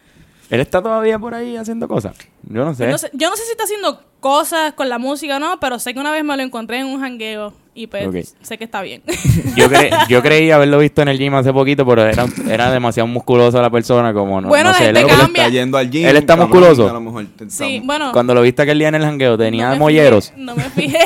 [0.52, 2.16] Él está todavía por ahí haciendo cosas.
[2.44, 2.88] Yo no sé.
[2.88, 5.80] No sé- yo no sé si está haciendo cosas con la música o no, pero
[5.80, 8.82] sé que una vez me lo encontré en un jangueo y pues sé que está
[8.82, 9.02] bien.
[9.56, 13.08] Yo, cre- yo creí haberlo visto en el gym hace poquito, pero era, era demasiado
[13.08, 14.90] musculoso la persona, como no, Bueno, no sé.
[14.90, 16.06] él- está yendo al gym.
[16.06, 16.90] Él está musculoso.
[16.90, 18.12] a lo mejor te- sí, bueno.
[18.12, 20.32] Cuando lo viste aquel día en el jangueo, tenía no molleros.
[20.32, 21.00] fijé, No me fijé.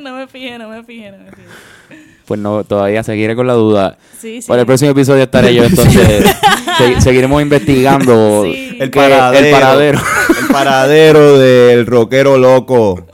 [0.00, 1.48] no me fijé, no me fijé, no me fijé.
[2.26, 3.96] Pues no, todavía seguiré con la duda.
[4.20, 4.48] Sí, sí.
[4.48, 6.24] Para el próximo episodio estaré yo, entonces
[6.78, 8.76] se- seguiremos investigando Sí.
[8.80, 9.46] El paradero.
[9.46, 10.00] el paradero.
[10.40, 13.06] El paradero del rockero loco.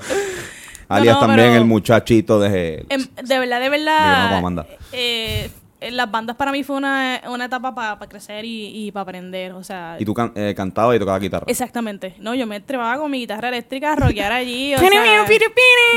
[0.88, 2.84] Alias no, también el muchachito de...
[2.88, 4.66] Em, de verdad, de verdad.
[4.92, 9.52] eh, eh, las bandas para mí fue una, una etapa para crecer y, para aprender.
[9.52, 11.44] O sea, Y tú can- eh, cantabas y tocabas guitarra.
[11.48, 12.14] exactamente.
[12.18, 14.74] No, yo me trepaba con mi guitarra eléctrica a rockear allí.
[14.74, 14.88] o sea,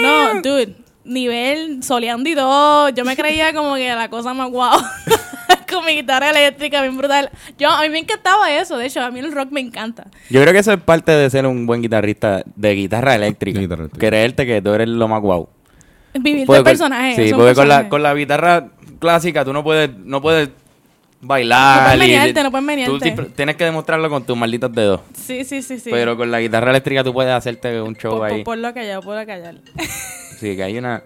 [0.01, 0.75] no, dude.
[1.05, 2.89] Nivel soleando y todo.
[2.89, 4.79] Yo me creía como que la cosa más guau.
[5.71, 7.29] con mi guitarra eléctrica, bien brutal.
[7.57, 8.77] Yo, a mí me encantaba eso.
[8.77, 10.05] De hecho, a mí el rock me encanta.
[10.29, 13.59] Yo creo que eso es parte de ser un buen guitarrista de guitarra eléctrica.
[13.59, 14.07] De guitarra eléctrica.
[14.07, 15.49] Creerte que tú eres lo más guau.
[16.13, 17.15] Vivir del personaje.
[17.27, 18.67] Sí, porque con la, con la guitarra
[18.99, 20.49] clásica tú no puedes, no puedes
[21.19, 21.77] bailar.
[21.77, 23.11] No puedes y- menearte, no puedes Tú menearte.
[23.11, 25.01] ti- tienes que demostrarlo con tus malditos dedos.
[25.13, 25.89] Sí, sí, sí, sí.
[25.91, 28.43] Pero con la guitarra eléctrica tú puedes hacerte un show por, ahí.
[28.43, 29.55] por, por lo callar, por lo callar.
[30.39, 31.01] Sí, que hay una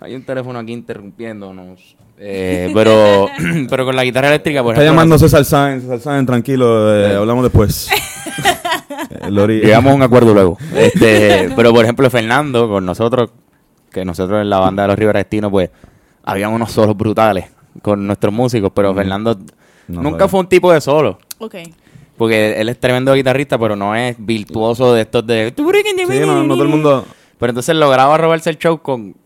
[0.00, 1.96] hay un teléfono aquí interrumpiéndonos.
[2.18, 3.28] Eh, pero,
[3.68, 5.82] pero con la guitarra eléctrica, por Está ejemplo, llamando César Sáenz.
[5.82, 6.94] César Sáenz, tranquilo.
[6.96, 7.88] eh, hablamos después.
[9.22, 10.58] Eh, Lori- Llegamos a un acuerdo luego.
[10.76, 13.30] Este, pero por ejemplo, Fernando, con nosotros,
[13.90, 15.70] que nosotros en la banda de los Rivera Destino, pues,
[16.24, 17.46] habían unos solos brutales
[17.82, 19.38] con nuestros músicos, pero Fernando
[19.88, 21.18] No nunca fue un tipo de solo.
[21.38, 21.56] Ok.
[22.16, 25.52] Porque él es tremendo guitarrista, pero no es virtuoso de estos de...
[25.56, 27.04] Sí, no, no todo el mundo...
[27.40, 29.16] Pero entonces lograba robarse el show con...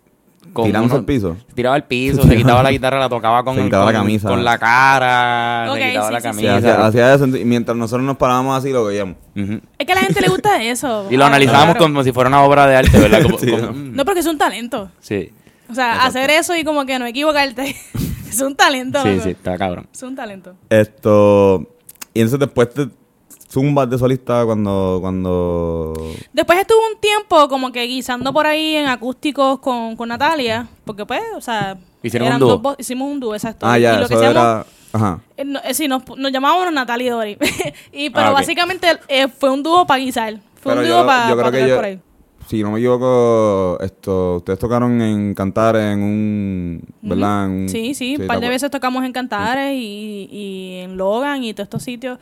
[0.53, 1.37] con Tirándose al piso.
[1.49, 3.99] se Tiraba al piso, se quitaba la guitarra, la tocaba con, Se quitaba con- la
[3.99, 4.29] camisa.
[4.29, 6.39] con la cara, se quitaba sí, la sí, sí.
[6.41, 6.87] Sí, camisa.
[6.87, 7.27] hacía, eso.
[7.27, 9.17] Y mientras nosotros nos parábamos así, lo veíamos.
[9.35, 11.07] Es que a la gente le gusta eso.
[11.11, 11.87] Y lo analizábamos claro.
[11.93, 13.23] como si fuera una obra de arte, ¿verdad?
[13.23, 13.73] Como- Sí, como- ¿no?
[13.73, 14.91] mm, No, porque es un talento.
[15.01, 15.31] sí,
[15.69, 17.75] O sea, hacer eso y como que no equivocarte.
[18.29, 19.03] es un talento.
[19.03, 19.25] sí, loco.
[19.25, 19.89] sí, está cabrón.
[19.93, 20.55] Es un talento.
[20.71, 21.69] Esto...
[22.17, 22.87] Y entonces después te
[23.55, 24.99] zumbas de solista cuando...
[25.01, 25.95] cuando...
[26.33, 30.67] Después estuve un tiempo como que guisando por ahí en acústicos con, con Natalia.
[30.85, 31.79] Porque pues, o sea...
[32.03, 32.59] Hicieron eran un dúo.
[32.59, 33.65] dos hicimos un dúo, exacto.
[33.67, 34.67] Ah, Y ya, lo que eso hacíamos- era...
[34.93, 35.21] Ajá.
[35.37, 37.39] eh, no, eh, sí, nos, nos llamábamos Natalia y Dori.
[37.93, 40.35] y, pero Ah, básicamente eh, fue un dúo para guisar.
[40.61, 41.99] Fue Pero un dúo para yo creo que yo, por ahí.
[42.47, 47.47] Si no me equivoco, esto, ustedes tocaron en Cantar en un, ¿verdad?
[47.47, 51.43] En un- Sí, sí, un par de veces tocamos en Cantares y, y en Logan
[51.45, 52.19] y todos estos sitios.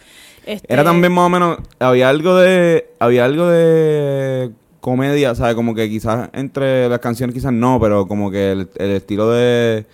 [0.47, 5.55] Este, Era también más o menos, había algo de, había algo de comedia, ¿sabes?
[5.55, 9.87] Como que quizás entre las canciones quizás no, pero como que el, el estilo de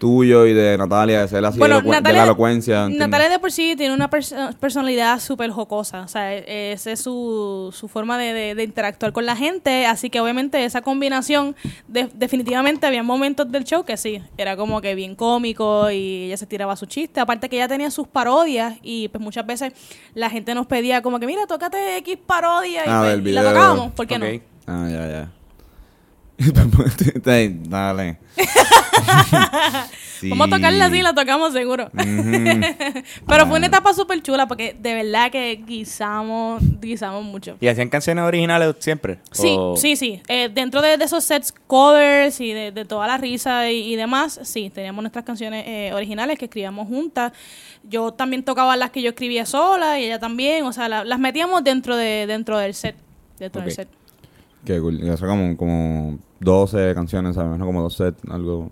[0.00, 2.80] tuyo y de Natalia, de ser así Bueno, de Natalia, la elocuencia.
[2.86, 3.06] ¿entiendes?
[3.08, 6.00] Natalia de por sí tiene una perso- personalidad súper jocosa.
[6.00, 9.86] O sea, e- esa es su, su forma de, de- de interactuar con la gente.
[9.86, 11.54] Así que obviamente esa combinación,
[11.86, 16.36] de- definitivamente había momentos del show que sí, era como que bien cómico y ella
[16.36, 17.20] se tiraba su chiste.
[17.20, 19.72] Aparte que ella tenía sus parodias y pues muchas veces
[20.14, 23.42] la gente nos pedía como que, mira, tócate X parodia y, Ah, pues, y la
[23.44, 23.92] tocábamos.
[23.92, 24.26] ¿Por qué no?
[24.66, 25.30] Ah, ya, ya.
[27.68, 28.18] Dale.
[30.20, 30.28] Sí.
[30.30, 31.90] Vamos a tocarla así, la tocamos seguro.
[33.26, 37.56] Pero fue una etapa súper chula porque de verdad que guisamos, guisamos mucho.
[37.60, 39.18] ¿Y hacían canciones originales siempre?
[39.32, 40.20] Sí, ¿O- sí, sí.
[40.28, 43.96] Eh, dentro de, de esos sets covers y de, de toda la risa y, y
[43.96, 47.32] demás, sí, teníamos nuestras canciones eh, originales que escribíamos juntas.
[47.82, 50.64] Yo también tocaba las que yo escribía sola y ella también.
[50.64, 52.96] O sea, la- las metíamos dentro de dentro del set.
[53.38, 53.66] Dentro Ok.
[53.66, 53.88] del set.
[54.66, 55.02] Qué cool.
[55.02, 57.58] Y eso como, como 12 canciones, ¿sabes?
[57.58, 58.70] No como dos sets, algo.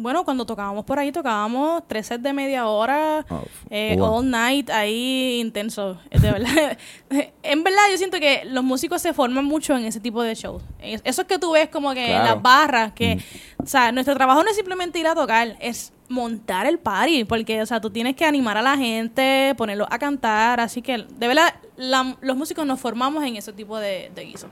[0.00, 4.18] Bueno, cuando tocábamos por ahí, tocábamos tres sets de media hora, Ah, eh, wow.
[4.18, 5.98] all night, ahí intenso.
[6.10, 6.78] De verdad.
[7.42, 10.62] en verdad, yo siento que los músicos se forman mucho en ese tipo de shows.
[10.80, 13.18] Es- Eso es que tú ves como que en las barras, que,
[13.62, 17.60] o sea, nuestro trabajo no es simplemente ir a tocar, es montar el party, porque,
[17.60, 21.28] o sea, tú tienes que animar a la gente, ponerlos a cantar, así que, de
[21.28, 24.48] verdad, la- los músicos nos formamos en ese tipo de, de guiso.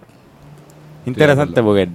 [1.07, 1.89] Interesante porque,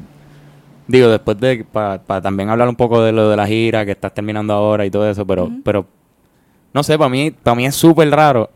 [0.91, 4.13] digo, después de, para también hablar un poco de lo de la gira que estás
[4.13, 5.85] terminando ahora y todo eso, pero, pero
[6.73, 8.49] no sé, para mí, para mí es súper raro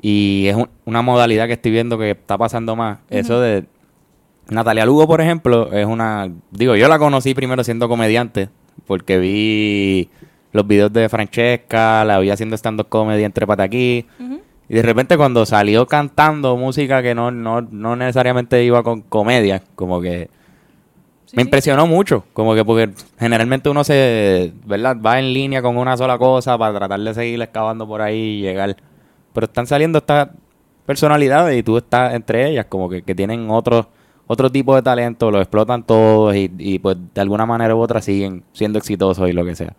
[0.00, 2.98] y es un- una modalidad que estoy viendo que está pasando más.
[3.10, 3.64] Eso de
[4.48, 8.48] Natalia Lugo, por ejemplo, es una, digo, yo la conocí primero siendo comediante
[8.86, 10.08] porque vi
[10.52, 14.06] los videos de Francesca, la vi haciendo stand-up comedy entre aquí.
[14.68, 19.62] Y de repente cuando salió cantando música que no, no, no necesariamente iba con comedia,
[19.74, 20.30] como que
[21.34, 21.46] me sí.
[21.46, 24.96] impresionó mucho, como que porque generalmente uno se, ¿verdad?
[25.04, 28.40] Va en línea con una sola cosa para tratar de seguir excavando por ahí y
[28.42, 28.76] llegar.
[29.32, 30.28] Pero están saliendo estas
[30.86, 33.88] personalidades y tú estás entre ellas, como que, que tienen otro,
[34.26, 38.00] otro tipo de talento, lo explotan todos y, y pues de alguna manera u otra
[38.02, 39.74] siguen siendo exitosos y lo que sea.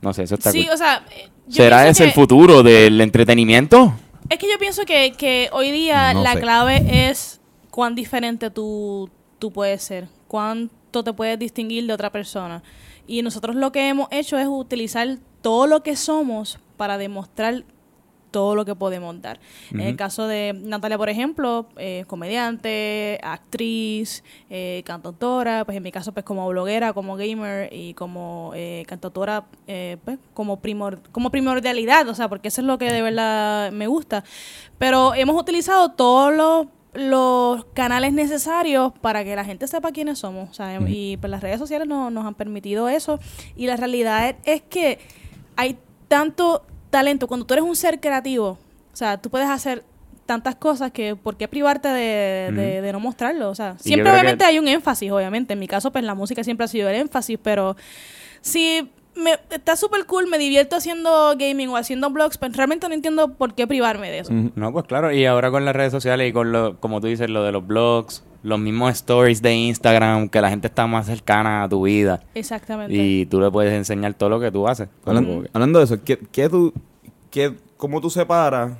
[0.00, 0.74] No sé, eso está Sí, cool.
[0.74, 3.94] o sea, eh, ¿Será ese el futuro del entretenimiento?
[4.28, 6.40] Es que yo pienso que, que hoy día No la sé.
[6.40, 12.62] clave es cuán diferente tú, tú puedes ser, cuánto te puedes distinguir de otra persona.
[13.06, 17.64] Y nosotros lo que hemos hecho es utilizar todo lo que somos para demostrar
[18.30, 19.40] todo lo que podemos dar.
[19.72, 25.92] En el caso de Natalia, por ejemplo, eh, comediante, actriz, eh, cantautora, pues en mi
[25.92, 32.08] caso pues como bloguera, como gamer y como eh, cantautora pues como, primor como primordialidad,
[32.08, 34.24] o sea, porque eso es lo que de verdad me gusta.
[34.78, 40.50] Pero hemos utilizado todos los los canales necesarios para que la gente sepa quiénes somos.
[40.50, 43.18] o sea, Y pues las redes sociales no- nos han permitido eso.
[43.56, 44.98] Y la realidad es, es que
[45.56, 45.78] hay
[46.08, 47.26] tanto talento.
[47.28, 48.58] Cuando tú eres un ser creativo,
[48.92, 49.84] o sea, tú puedes hacer
[50.26, 53.48] tantas cosas que ¿por qué privarte de, no mostrarlo?
[53.50, 55.54] O sea, siempre que- obviamente hay un énfasis, obviamente.
[55.54, 57.74] En mi caso, pues la música siempre ha sido el énfasis, pero
[58.42, 62.94] si me, está súper cool, me divierto haciendo gaming o haciendo blogs, pues realmente no
[62.94, 64.32] entiendo por qué privarme de eso.
[64.54, 67.28] No, pues claro, y ahora con las redes sociales y con lo, como tú dices,
[67.30, 71.62] lo de los blogs, los mismos stories de Instagram, que la gente está más cercana
[71.64, 72.94] a tu vida Exactamente.
[72.94, 74.88] y tú le puedes enseñar todo lo que tú haces.
[75.04, 76.72] Hablan- Como que- hablando de eso, ¿qué, qué tú,
[77.30, 78.72] qué, ¿cómo tú separas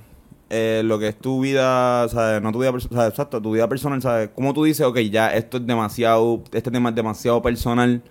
[0.50, 2.42] eh, lo que es tu vida, ¿sabes?
[2.42, 3.10] No tu vida, ¿sabes?
[3.10, 4.30] Exacto, tu vida personal, ¿sabes?
[4.34, 8.02] ¿Cómo tú dices, ok, ya esto es demasiado, este tema es demasiado personal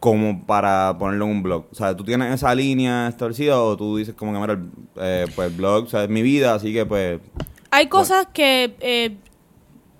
[0.00, 1.66] como para ponerlo en un blog?
[1.70, 4.60] O sea, ¿tú tienes esa línea establecida o tú dices como que, mira,
[4.96, 7.20] eh, pues el blog, o sea, es mi vida, así que pues...
[7.70, 9.16] Hay cosas que eh,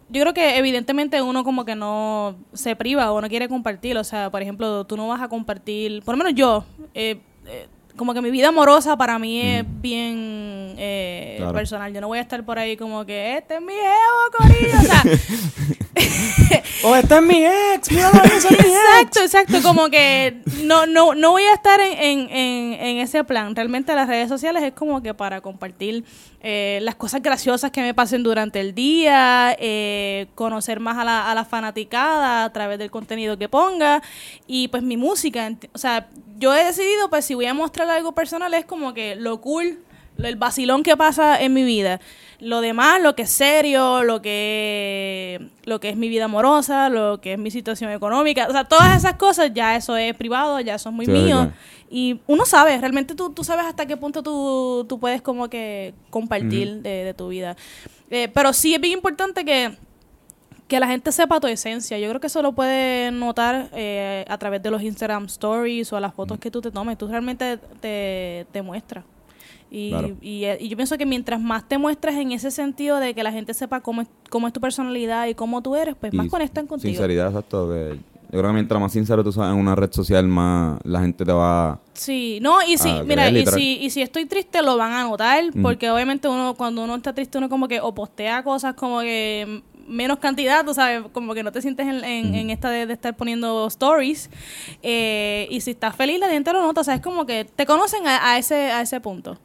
[0.09, 3.97] yo creo que evidentemente uno como que no se priva o no quiere compartir.
[3.99, 7.67] O sea, por ejemplo, tú no vas a compartir, por lo menos yo, eh, eh,
[7.97, 11.53] como que mi vida amorosa para mí es bien eh, Claro.
[11.53, 11.93] personal.
[11.93, 14.79] Yo no voy a estar por ahí como que este es mi ego, corillo.
[14.79, 15.03] O sea,
[16.85, 17.91] ¡Oh, este es mi ex!
[17.91, 18.67] ¡Míralo, ese es mi ex!
[18.67, 23.25] Exacto, exacto, como que no, no, no voy a estar en, en, en, en ese
[23.25, 23.55] plan.
[23.57, 26.05] Realmente las redes sociales es como que para compartir
[26.43, 31.31] eh, las cosas graciosas que me pasen durante el día, eh, conocer más a la,
[31.31, 34.03] a la fanaticada a través del contenido que ponga
[34.47, 35.51] y pues mi música.
[35.73, 39.15] O sea, yo he decidido pues si voy a mostrar algo personal es como que
[39.17, 39.79] lo cool,
[40.17, 42.01] lo- el vacilón que pasa en mi vida.
[42.39, 47.21] Lo demás, lo que es serio, lo que, lo que es mi vida amorosa, lo
[47.21, 50.75] que es mi situación económica, o sea, todas esas cosas ya eso es privado, ya
[50.75, 51.53] eso es muy Sí, mío.
[51.89, 55.95] Y uno sabe, realmente tú, tú sabes hasta qué punto tú, tú puedes como que
[56.11, 57.57] compartir de, de tu vida.
[58.11, 59.77] Eh, pero sí es bien importante que,
[60.69, 61.99] que la gente sepa tu esencia.
[61.99, 65.97] Yo creo que eso lo puedes notar eh, a través de los Instagram Stories o
[65.97, 66.99] a las fotos que tú te tomes.
[66.99, 69.05] Tú realmente te, te muestras.
[69.71, 70.17] Y, Claro.
[70.21, 73.23] y, eh, y yo pienso que mientras más te muestras en ese sentido de que
[73.23, 76.27] la gente sepa cómo es, cómo es tu personalidad y cómo tú eres, pues más
[76.27, 76.93] y conectan contigo.
[76.93, 77.69] Sinceridad, exacto.
[77.71, 77.99] Que
[78.31, 81.25] yo creo que mientras más sincero tú seas en una red social, más la gente
[81.25, 81.81] te va...
[81.95, 85.03] Sí, no, y si, Ah, mira, y si, y si estoy triste lo van a
[85.05, 89.01] notar, porque obviamente uno, cuando uno está triste, uno como que o postea cosas como
[89.01, 92.87] que menos cantidad, tú sabes, como que no te sientes en, en- en esta de,
[92.87, 94.29] de estar poniendo stories,
[94.83, 97.67] eh, y si estás feliz la gente lo nota, o sea, es como que te
[97.67, 99.39] conocen a, a ese, a ese punto,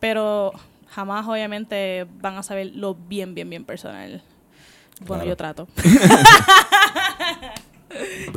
[0.00, 0.52] pero
[0.88, 4.22] jamás obviamente van a saber lo bien, bien, bien personal.
[5.06, 5.28] Bueno, Claro.
[5.28, 5.68] yo trato.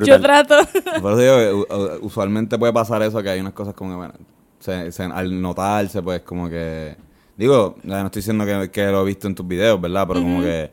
[0.05, 0.55] yo trato.
[1.01, 1.17] Por eso
[1.49, 1.65] digo
[2.01, 4.13] usualmente puede pasar eso, que hay unas cosas como que, bueno,
[4.59, 6.95] se- se- al notarse, pues como que...
[7.35, 10.05] Digo, no estoy diciendo que, que lo he visto en tus videos, ¿verdad?
[10.07, 10.71] Pero como que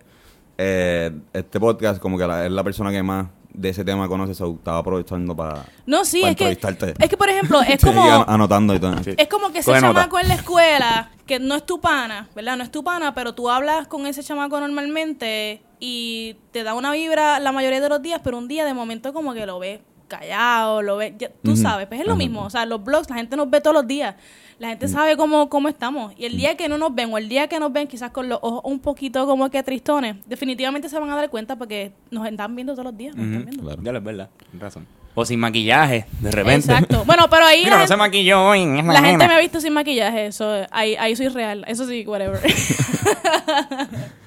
[0.57, 4.35] eh, este podcast, como que la- es la persona que más de ese tema conoce,
[4.35, 5.65] so, estaba aprovechando para...
[5.87, 8.03] No, sí, para es que, es que, por ejemplo, es como...
[8.03, 8.97] an- anotando y todo.
[9.05, 9.13] Sí.
[9.17, 10.01] Es como que ese Coge nota.
[10.01, 12.57] chamaco en la escuela, que no es tu pana, ¿verdad?
[12.57, 16.91] No es tu pana, pero tú hablas con ese chamaco normalmente y te da una
[16.93, 19.81] vibra la mayoría de los días, pero un día de momento como que lo ves
[20.09, 23.17] callado, lo ves, ya- tú sabes, pues es lo mismo, o sea, los blogs, la
[23.17, 24.15] gente nos ve todos los días,
[24.59, 27.29] la gente sabe cómo, cómo estamos, y el día que no nos ven, o el
[27.29, 30.99] día que nos ven quizás con los ojos un poquito como que tristones, definitivamente se
[30.99, 33.63] van a dar cuenta porque nos están viendo todos los días, nos están viendo.
[33.65, 33.83] Claro.
[33.83, 34.87] Ya es verdad, razón.
[35.17, 36.73] O sin maquillaje, de repente.
[36.73, 37.05] Exacto.
[37.07, 38.63] Bueno, pero ahí Mira, la no se gente- maquilló hoy.
[38.63, 41.65] es La gente me ha visto sin maquillaje, eso ahí, ahí soy real.
[41.69, 42.41] Eso sí, whatever.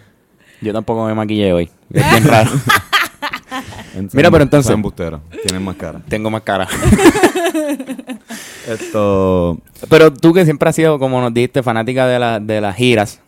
[0.62, 1.70] Yo tampoco me maquillé hoy.
[1.94, 2.52] Es bien raro.
[3.96, 4.76] En- Mira, pero entonces-
[5.44, 6.02] tienen más cara.
[6.08, 6.68] Tengo más cara.
[8.68, 9.60] Esto...
[9.90, 13.22] Pero tú que siempre has sido, como nos dijiste, fanática de, la, de las giras.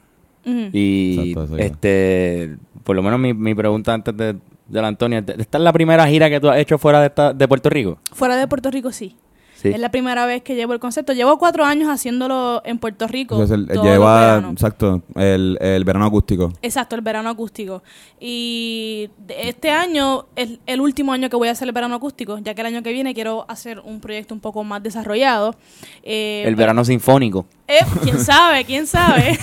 [0.45, 4.33] Y Exacto, este, por lo menos mi, mi pregunta antes de,
[4.67, 7.33] de la Antonia, ¿esta es la primera gira que tú has hecho fuera de, esta-
[7.33, 7.99] de Puerto Rico?
[8.13, 9.15] Fuera de Puerto Rico, sí.
[9.61, 9.69] Sí.
[9.69, 11.11] Es la primera vez que llevo el concepto.
[11.11, 13.35] Llevo cuatro años haciéndolo en Puerto Rico.
[13.35, 16.53] Todos los lleva, exacto, el, el verano acústico.
[16.61, 17.83] Exacto, el verano acústico.
[18.21, 22.53] Y este año es el último año que voy a hacer el verano acústico, ya
[22.53, 25.55] que el año que viene quiero hacer un proyecto un poco más desarrollado.
[26.03, 27.45] Eh, El verano sinfónico.
[27.69, 29.37] Eh, quién sabe, quién sabe.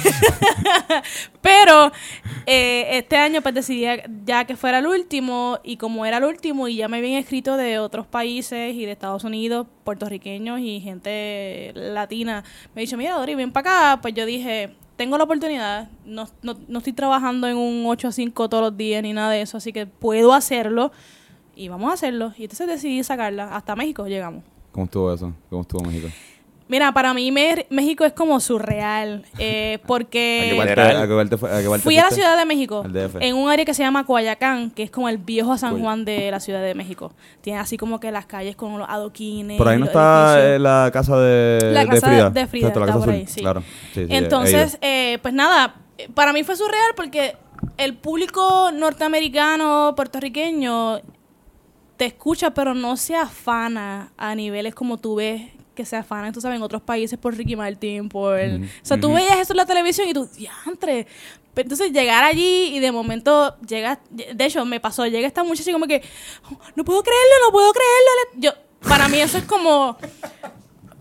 [1.41, 1.93] Pero
[2.45, 3.87] eh, este año pues decidí
[4.25, 7.57] ya que fuera el último y como era el último y ya me habían escrito
[7.57, 12.43] de otros países y de Estados Unidos, puertorriqueños y gente latina,
[12.75, 14.03] me dicho, mira Dori, ven para acá.
[14.03, 18.13] Pues yo dije, tengo la oportunidad, no, no, no estoy trabajando en un 8 a
[18.13, 20.91] 5 todos los días ni nada de eso, así que puedo hacerlo
[21.55, 22.33] y vamos a hacerlo.
[22.37, 23.57] Y entonces decidí sacarla.
[23.57, 24.43] Hasta México llegamos.
[24.73, 25.33] ¿Cómo estuvo eso?
[25.49, 26.09] ¿Cómo estuvo México?
[26.69, 31.37] Mira, para mí México es como surreal, eh, ¿A qué porque parte, a qué parte
[31.37, 32.11] fue- a qué parte fui a la?
[32.11, 32.85] Ciudad de México,
[33.21, 36.31] en un área que se llama Coayacán, que es como el viejo San Juan de
[36.31, 37.13] la Ciudad de México.
[37.41, 39.59] Tiene así como que las calles con los adoquines.
[39.59, 40.57] Por ahí no está edificios.
[40.57, 42.31] eh, la casa de, La de casa Frida.
[42.31, 43.41] de Frida, la está casa por ahí, sí.
[43.43, 43.61] Claro.
[43.95, 47.37] Sí, sí, he Entonces, eh, pues nada, eh, para mí fue surreal porque
[47.77, 50.99] el público norteamericano, puertorriqueño,
[51.97, 55.43] te escucha, pero no se afana a niveles como tú ves
[55.77, 58.37] que se afanan, tú sabes, en otros países por Ricky Martin, por...
[58.37, 61.07] O sea, tú veías eso en la televisión y tú, diantre.
[61.55, 64.01] Pero entonces llegar allí y de momento llega...
[64.11, 66.03] De hecho, me pasó, llega esta muchacha y como que,
[66.51, 68.11] "Oh, no puedo creerlo, no puedo creerlo.
[68.35, 68.53] Yo,
[68.89, 69.97] para mí eso es como...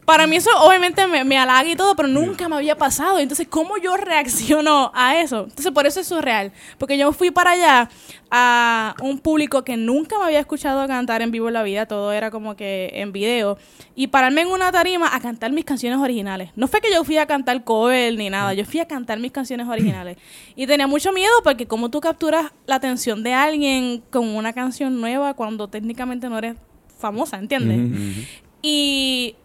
[0.05, 3.17] Para mí eso obviamente me, me halaga y todo, pero nunca me había pasado.
[3.17, 5.45] Entonces, ¿cómo yo reacciono a eso?
[5.45, 6.51] Entonces, por eso es surreal.
[6.77, 7.89] Porque yo fui para allá
[8.29, 11.87] a un público que nunca me había escuchado cantar en vivo en la vida.
[11.87, 13.57] Todo era como que en video.
[13.95, 16.51] Y pararme en una tarima a cantar mis canciones originales.
[16.55, 18.53] No fue que yo fui a cantar cover ni nada.
[18.53, 20.17] Yo fui a cantar mis canciones originales.
[20.55, 25.01] Y tenía mucho miedo porque como tú capturas la atención de alguien con una canción
[25.01, 26.57] nueva cuando técnicamente no eres
[26.99, 28.17] famosa, ¿entiendes?
[28.61, 29.35] Y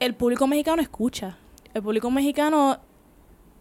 [0.00, 1.36] el público mexicano escucha.
[1.74, 2.78] El público mexicano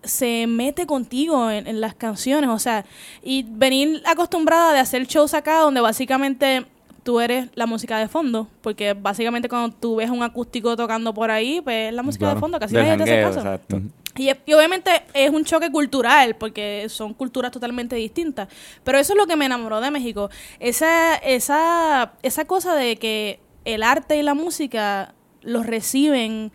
[0.03, 2.85] se mete contigo en, en las canciones, o sea,
[3.21, 6.65] y venir acostumbrada de hacer shows acá donde básicamente
[7.03, 11.31] tú eres la música de fondo, porque básicamente cuando tú ves un acústico tocando por
[11.31, 12.35] ahí, pues es la música Claro.
[12.35, 13.39] de fondo, casi nadie te hace caso.
[13.39, 13.81] exacto.
[14.17, 18.47] Y, y obviamente es un choque cultural, porque son culturas totalmente distintas.
[18.83, 20.29] Pero eso es lo que me enamoró de México.
[20.59, 26.51] Esa, esa, esa cosa de que el arte y la música los reciben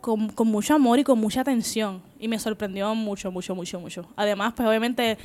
[0.00, 2.02] con, con mucho amor y con mucha atención.
[2.18, 4.06] Y me sorprendió mucho, mucho, mucho, mucho.
[4.16, 5.18] Además, pues obviamente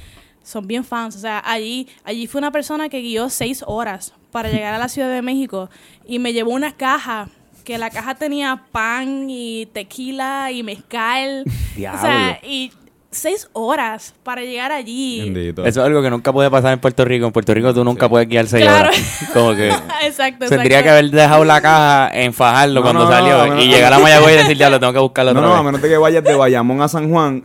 [0.44, 1.16] son bien fans.
[1.16, 4.90] O sea, allí, allí fue una persona que guió seis horas para llegar a la
[4.90, 5.70] Ciudad de México
[6.06, 7.30] y me llevó una caja
[7.64, 11.46] que la caja tenía pan y tequila y mezcal.
[11.72, 12.40] O sea, Diablo.
[12.44, 12.72] y
[13.12, 15.22] seis horas para llegar allí.
[15.32, 15.66] Bendito.
[15.66, 17.26] Eso es algo que nunca puede pasar en Puerto Rico.
[17.26, 18.90] En Puerto Rico tú nunca puedes guiar seis Claro.
[18.90, 19.02] horas.
[19.34, 19.68] Como que
[20.04, 20.84] exacto, tendría exacto.
[20.84, 23.68] que haber dejado la caja en Fajardo No, cuando no, no, salió no, no, y
[23.68, 23.72] no.
[23.76, 25.66] llegar a Mayagüez y decir, ya lo tengo que buscarlo No, otra no, a vez".
[25.66, 27.44] menos de que vayas de Bayamón a San Juan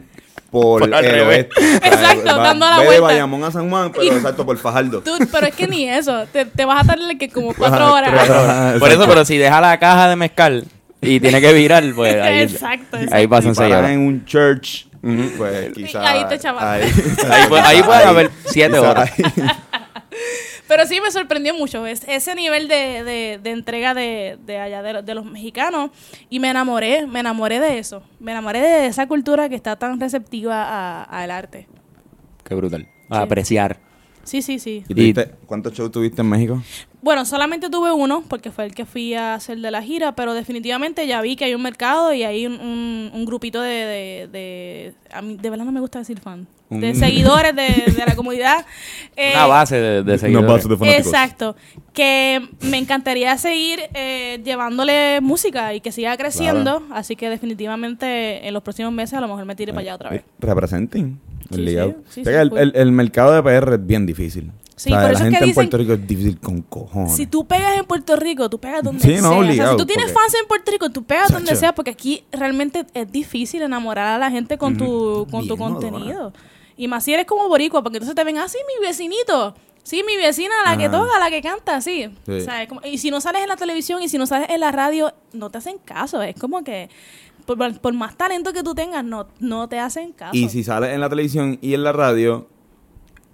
[0.52, 1.48] por Por al el revés.
[1.58, 1.76] oeste.
[1.88, 3.06] Exacto, dando la ve de vuelta.
[3.08, 5.00] Bayamón a San Juan, pero Y- exacto, por Fajardo.
[5.02, 6.24] Tú, pero es que ni eso.
[6.32, 8.12] Te, te vas a tardar que como cuatro horas.
[8.14, 8.78] cuatro horas.
[8.78, 10.64] Por eso, pero si deja la caja de mezcal
[11.02, 13.28] y tiene que virar, pues ahí, Exacto, ahí exacto.
[13.28, 13.90] pasan seis horas.
[13.90, 14.86] en un church,
[15.36, 16.04] pues quizás...
[16.06, 16.66] ahí te chaval.
[16.66, 16.82] Ahí,
[17.30, 19.10] Ahí, pu- ahí pueden haber siete horas.
[20.68, 24.82] Pero sí me sorprendió mucho es- ese nivel de, de- de entrega de, de allá
[24.82, 25.90] de, los- de los mexicanos
[26.28, 30.00] y me enamoré, me enamoré de eso, me enamoré de esa cultura que está tan
[30.00, 31.68] receptiva a- al arte.
[32.44, 32.88] Qué brutal.
[33.10, 33.22] A Sí.
[33.22, 33.78] apreciar.
[34.26, 34.84] Sí, sí, sí.
[34.88, 36.62] ¿Y tuviste- ¿Cuántos shows tuviste en México?
[37.00, 40.34] Bueno, solamente tuve uno porque fue el que fui a hacer de la gira, pero
[40.34, 44.28] definitivamente ya vi que hay un mercado y hay un, un- un grupito de, de,
[44.32, 48.04] de- a mí de verdad no me gusta decir fan, de Un- seguidores de, de
[48.04, 48.66] la comunidad.
[49.16, 50.48] Eh, Una base de, de seguidores.
[50.50, 51.06] base de fanáticos.
[51.06, 51.56] Exacto.
[51.92, 56.82] Que me encantaría seguir eh, llevándole música y que siga creciendo.
[56.90, 60.10] Así que definitivamente en los próximos meses a lo mejor me tire para allá otra
[60.10, 60.22] vez.
[60.22, 61.20] Eh, Representen.
[61.54, 61.90] Sí, el ligado.
[61.90, 62.58] sí, sí, O sea sí, que el, cool.
[62.58, 64.52] el- el mercado de PR es bien difícil.
[64.76, 67.16] Sí, O sea, por la eso es gente en Puerto Rico es difícil con cojones.
[67.16, 69.22] Si tú pegas en Puerto Rico, tú pegas donde Sí, sea.
[69.22, 71.74] no, O sea, si tú tienes porque- fans en Puerto Rico, tú pegas donde sea,
[71.74, 76.32] porque aquí realmente es difícil enamorar a la gente con tu, con tu contenido.
[76.76, 79.54] Y más si eres como boricua, porque entonces te ven, ah, sí, mi vecinito.
[79.82, 82.10] Sí, mi vecina, la que toca, la que canta, sí.
[82.26, 82.32] Sí.
[82.32, 84.50] O sea, es como- y si no sales en la televisión y si no sales
[84.50, 86.20] en la radio, no te hacen caso.
[86.20, 86.90] Es como que
[87.46, 90.36] por, por más talento que tú tengas, no, no te hacen caso.
[90.36, 92.48] Y si sales en la televisión y en la radio,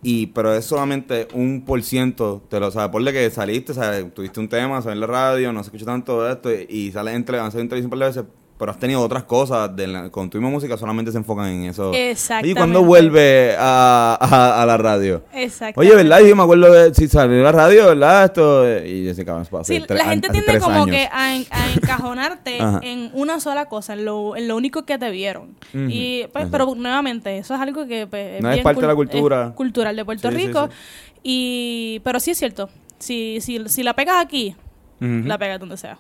[0.03, 4.13] y pero es solamente un por ciento, te lo sabes, ponle que saliste, ¿sabes?
[4.13, 7.25] tuviste un tema, salió en la radio, no se escucha tanto esto, y sales en,
[7.25, 8.25] tele, en televisión por veces,
[8.63, 9.75] pero has tenido otras cosas.
[9.75, 11.91] De la- con tu misma música solamente se enfocan en eso.
[11.93, 12.51] Exactamente.
[12.51, 15.25] ¿Y cuándo vuelve a, a- a la radio?
[15.33, 15.81] Exacto.
[15.81, 16.21] Oye, ¿verdad?
[16.21, 18.27] Yo me acuerdo de si salió la radio, ¿verdad?
[18.27, 18.65] Esto.
[18.69, 20.95] eh, Y ese cabrón fue hace Sí, tres- la gente tiende como años.
[20.95, 24.97] que a, en- a encajonarte en una sola cosa, en lo, en lo único que
[24.97, 25.57] te vieron.
[25.75, 26.51] Y pues, exacto.
[26.53, 29.47] pero nuevamente, eso es algo que pues, No es parte de la cul- cultura.
[29.49, 30.69] es cultural de Puerto Sí, Rico.
[30.71, 31.19] sí.
[31.25, 32.69] Y pero sí es cierto.
[32.99, 34.55] Si, si, si la pegas aquí,
[35.01, 35.99] la pegas donde sea.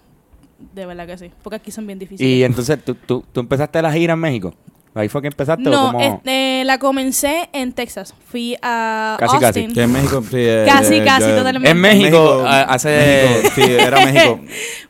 [0.74, 1.30] De verdad que sí.
[1.42, 2.30] Porque aquí son bien difíciles.
[2.30, 4.54] Y entonces, ¿tú, tú, tú empezaste la gira en México?
[4.94, 6.00] ¿Ahí fue que empezaste o no, cómo?
[6.00, 8.14] este, la comencé en Texas.
[8.26, 9.60] Fui a Casi, casi.
[9.60, 9.72] Austin.
[9.74, 10.36] Que en México, sí.
[10.36, 11.70] eh, Casi, eh, casi, totalmente.
[11.70, 13.24] En México, hace...
[13.42, 14.40] México, sí, era México.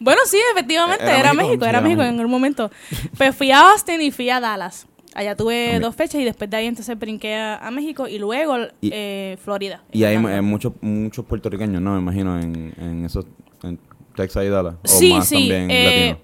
[0.00, 2.68] Bueno, sí, efectivamente, Era era, México, era México en algún momento.
[3.16, 4.88] Pues fui a Austin y fui a Dallas.
[5.14, 8.56] Allá tuve dos fechas y después de ahí entonces brinqué a, a México y luego
[8.80, 9.82] Y- eh, Florida.
[9.92, 11.92] Y hay muchos muchos puertorriqueños, ¿no?
[11.92, 13.26] Me imagino en, en esos.
[13.62, 13.78] En
[14.16, 14.74] Texas y Dallas.
[14.84, 16.16] O Sí, más sí, también eh.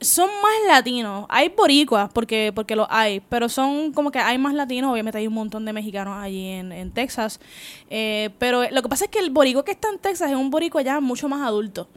[0.00, 1.24] Son más latinos.
[1.30, 4.92] Hay boricuas, porque, porque los hay, pero son como que hay más latinos.
[4.92, 7.40] Obviamente hay un montón de mexicanos allí en, en Texas.
[7.88, 10.50] Eh, pero lo que pasa es que el boricua que está en Texas es un
[10.50, 11.88] boricua ya mucho más adulto.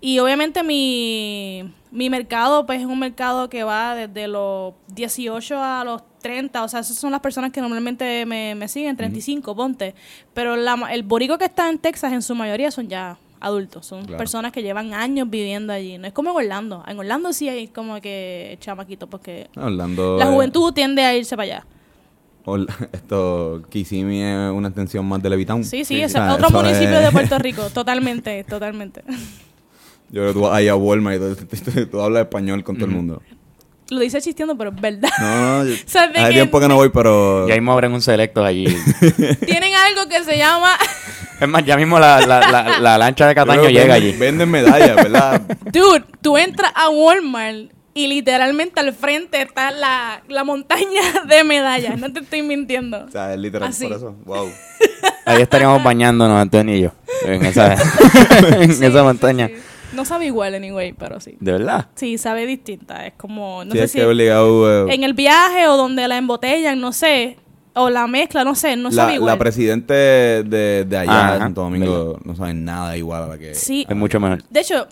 [0.00, 5.84] Y obviamente mi, mi mercado, pues es un mercado que va desde los 18 a
[5.84, 6.64] los 30.
[6.64, 9.94] O sea, esas son las personas que normalmente me, me siguen, 35, ponte.
[10.34, 13.86] Pero la, ma- el boricua que está en Texas en su mayoría son ya adultos.
[13.86, 14.18] Son Claro.
[14.18, 15.98] personas que llevan años viviendo allí.
[15.98, 16.84] No es como en Orlando.
[16.86, 20.16] En Orlando sí hay como que chamaquitos porque Orlando.
[20.18, 21.66] la eh, juventud tiende a irse para allá.
[22.44, 25.64] Or- esto, Kissimmee es una extensión más de Levitown.
[25.64, 27.62] Sí, sí, O sea, es otro eso municipio es- de Puerto Rico.
[27.74, 29.02] Totalmente, totalmente.
[30.08, 32.76] Yo creo que tú vas ahí a Walmart y tú, tú- tú hablas español con
[32.76, 33.22] todo el mundo.
[33.88, 35.08] Lo dice chisteando, pero es verdad.
[35.20, 37.46] No, yo- sea, hace que- tiempo que no voy, pero.
[37.48, 38.66] Ya mismo abren un selecto allí.
[39.44, 40.72] Tienen algo que se llama...
[41.40, 44.12] es más, ya mismo la, la, la, la lancha de Cataño llega venden- allí.
[44.12, 45.42] Venden medallas, ¿verdad?
[45.72, 51.98] Dude, tú entras a Walmart y literalmente al frente está la, la montaña de medallas.
[51.98, 53.04] No te estoy mintiendo.
[53.06, 53.86] o sea, es literal Así.
[53.86, 54.14] por eso.
[54.24, 54.50] Wow.
[55.24, 56.92] Ahí estaríamos bañándonos, Antonio y yo.
[57.24, 57.72] En esa,
[58.60, 59.48] en Sí, esa montaña.
[59.48, 59.54] sí.
[59.92, 61.36] No sabe igual, anyway, pero sí.
[61.40, 61.86] ¿De verdad?
[61.94, 63.06] Sí, sabe distinta.
[63.06, 64.88] Es como, no sí, sé es si que obligado.
[64.88, 67.38] eh, en el viaje o donde la embotellan, no sé.
[67.78, 69.34] O la mezcla, no sé, no sabe igual.
[69.34, 73.38] la presidente de, de allá, Ajá, de Santo Domingo, no sabe nada igual a la
[73.38, 73.54] que.
[73.54, 74.42] Sí, Es mucho mejor.
[74.48, 74.88] De hecho,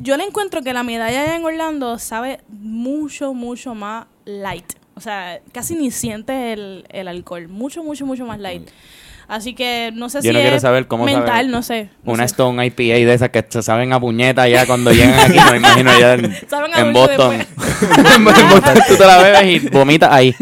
[0.00, 4.72] yo le encuentro que la medalla allá en Orlando sabe mucho, mucho más light.
[4.94, 7.46] O sea, casi ni sientes el, el alcohol.
[7.48, 8.68] Mucho, mucho, mucho más light.
[9.28, 11.90] Así que no sé Yo si no quiero es saber cómo mental, no sé.
[12.04, 12.32] no Una sé.
[12.32, 15.98] Stone IPA de esas que se saben a puñeta ya cuando llegan aquí, me imagino
[15.98, 16.24] ya en,
[16.76, 17.34] en Boston.
[18.16, 20.34] en Boston tú te la bebes y vomitas ahí.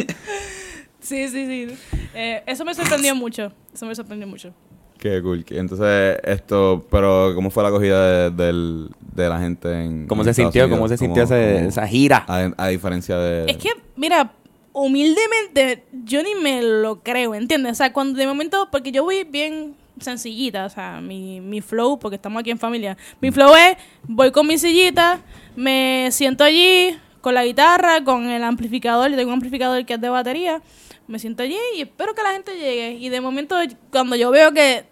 [1.04, 1.76] Sí, sí, sí.
[2.14, 3.52] Eh, eso me sorprendió mucho.
[3.72, 4.52] Eso me sorprendió mucho.
[4.98, 5.44] Qué cool.
[5.44, 10.22] que- Entonces, esto, pero ¿cómo fue la acogida de, del- de la gente en ¿Cómo
[10.22, 10.64] en se Estados sintió?
[10.64, 10.78] Unidos?
[10.78, 12.24] ¿Cómo se sintió ¿Cómo- ese- cómo- esa gira?
[12.26, 13.50] A, a diferencia de...
[13.50, 14.32] Es que, mira,
[14.72, 17.72] humildemente, yo ni me lo creo, ¿entiendes?
[17.72, 21.98] O sea, cuando de momento, porque yo voy bien sencillita, o sea, mi, mi flow,
[21.98, 23.76] porque estamos aquí en familia, mi flow es,
[24.08, 25.20] voy con mi sillita,
[25.56, 30.00] me siento allí con la guitarra, con el amplificador, yo tengo un amplificador que es
[30.00, 30.60] de batería,
[31.06, 32.92] me siento allí y espero que la gente llegue.
[32.92, 33.56] Y de momento,
[33.90, 34.84] cuando yo veo que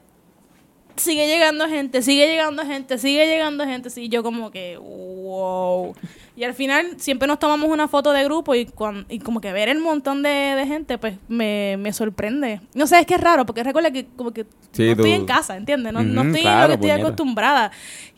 [0.96, 5.94] sigue llegando gente, sigue llegando gente, sigue llegando gente, sí, yo como que, wow.
[6.36, 9.52] Y al final siempre nos tomamos una foto de grupo y, cuan- y como que
[9.52, 12.60] ver el montón de, de gente, pues me, me sorprende.
[12.74, 15.26] No sé, es que es raro, porque recuerda que como que Sí, no estoy en
[15.26, 15.92] casa, ¿entiendes?
[15.92, 17.70] No, no estoy en claro, lo que estoy acostumbrada.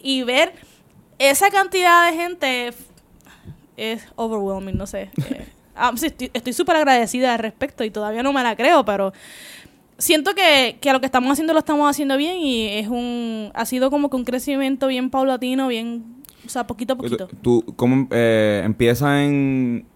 [0.03, 0.53] Y ver
[1.18, 2.72] esa cantidad de gente
[3.76, 5.11] es overwhelming, no sé.
[5.30, 5.47] Eh,
[5.77, 9.12] ah, sí, estoy súper agradecida al respecto y todavía no me la creo, pero
[9.99, 13.64] siento que, que lo que estamos haciendo lo estamos haciendo bien y es un ha
[13.64, 16.05] sido como que un crecimiento bien paulatino, bien,
[16.45, 17.29] o sea, poquito a poquito.
[17.43, 19.87] ¿Tú, cómo eh, empieza en,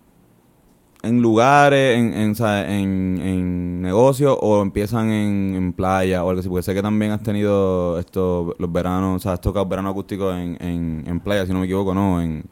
[1.03, 6.49] en lugares, en, en, en, en negocios o empiezan en, en playa o algo así?
[6.49, 10.33] Porque sé que también has tenido estos, los veranos, o sea, has tocado verano acústico
[10.33, 12.21] en, en, en playa, si no me equivoco, ¿no?
[12.23, 12.45] En,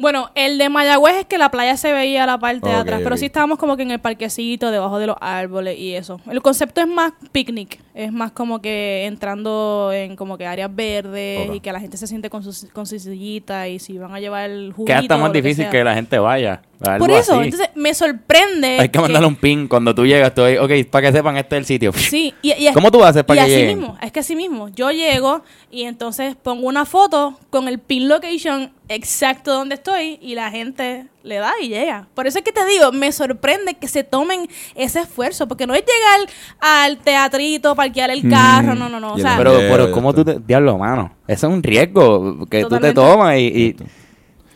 [0.00, 3.00] Bueno, el de Mayagüez es que la playa se veía a la parte de atrás,
[3.02, 3.18] pero ok.
[3.18, 6.18] sí estábamos como que en el parquecito, debajo de los árboles y eso.
[6.30, 11.54] El concepto es más picnic, es más como que entrando en como que áreas verdes
[11.54, 14.20] y que la gente se siente con su, con su sillita y si van a
[14.20, 16.62] llevar el juguito Que hasta más que difícil que, la gente vaya.
[16.82, 17.44] Algo Por eso, así.
[17.44, 18.78] entonces me sorprende.
[18.80, 20.34] Hay que mandarle un pin cuando tú llegas.
[20.34, 21.92] Tú, ok, para que sepan, este es el sitio.
[21.96, 23.78] Sí, y, y es- ¿Cómo tú haces para y que así lleguen?
[23.78, 24.68] mismo, es que así mismo.
[24.70, 30.34] Yo llego y entonces pongo una foto con el pin location exacto donde estoy y
[30.34, 32.08] la gente le da y llega.
[32.14, 35.74] Por eso es que te digo, me sorprende que se tomen ese esfuerzo, porque no
[35.74, 39.12] es llegar al teatrito, parquear el carro, no, no, no.
[39.12, 40.38] O Y el sea, Pero, Pero, ¿cómo tú te...
[40.40, 41.12] Diablo, mano.
[41.28, 42.94] Eso es un riesgo que tú te Totalmente.
[42.94, 43.42] tomas y...
[43.46, 43.76] y-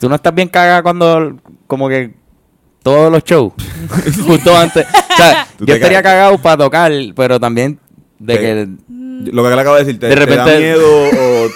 [0.04, 2.12] Tú no estás bien cagada cuando, como que,
[2.82, 3.54] todos los shows,
[4.26, 4.84] justo antes.
[4.86, 7.80] O sea, Tú yo estaría cagado para tocar, pero también
[8.18, 8.68] de que...
[9.32, 11.08] Lo que le acabo de decir, ¿te, De te da repente- miedo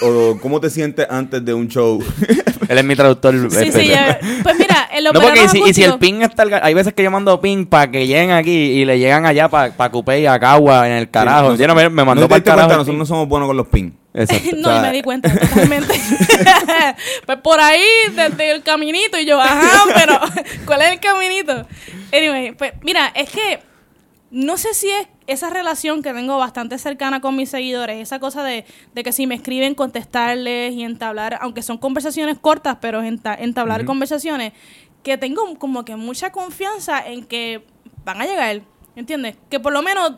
[0.02, 2.02] o, o cómo te sientes antes de un show?
[2.68, 3.34] Él es mi traductor.
[3.50, 6.20] Sí, este, sí, ya- Pues mira, en los No, porque si, y si el ping
[6.22, 6.44] está...
[6.62, 9.72] Hay veces que yo mando ping para que lleguen aquí y le llegan allá para
[9.72, 11.52] pa Cupé y a Cagua en el carajo.
[11.56, 12.68] Sí, Yo no me, me mandó ¿No te para el carajo.
[12.68, 12.74] cuenta?
[12.74, 12.98] el Nosotros ping.
[12.98, 13.66] no somos buenos con los.
[14.14, 14.56] Exacto.
[14.56, 15.94] no, O sea, me di cuenta totalmente.
[17.26, 17.82] pues por ahí,
[18.14, 20.18] desde el caminito, y yo, ajá, pero
[20.66, 21.66] ¿cuál es el caminito?
[22.12, 23.60] Anyway, pues mira, es que
[24.30, 28.42] no sé si es esa relación que tengo bastante cercana con mis seguidores, esa cosa
[28.42, 28.64] de,
[28.94, 33.84] de que si me escriben, contestarles y entablar, aunque son conversaciones cortas, pero enta- entablar
[33.84, 34.52] conversaciones,
[35.02, 37.62] que tengo como que mucha confianza en que
[38.04, 38.62] van a llegar,
[38.96, 39.36] ¿entiendes?
[39.48, 40.14] Que por lo menos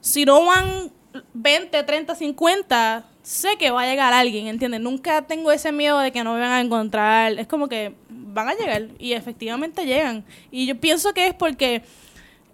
[0.00, 0.90] si no van
[1.34, 4.80] 20, 30, 50, sé que va a llegar alguien, ¿entiendes?
[4.80, 7.32] Nunca tengo ese miedo de que no me van a encontrar.
[7.38, 10.24] Es como que van a llegar y efectivamente llegan.
[10.50, 11.82] Y yo pienso que es porque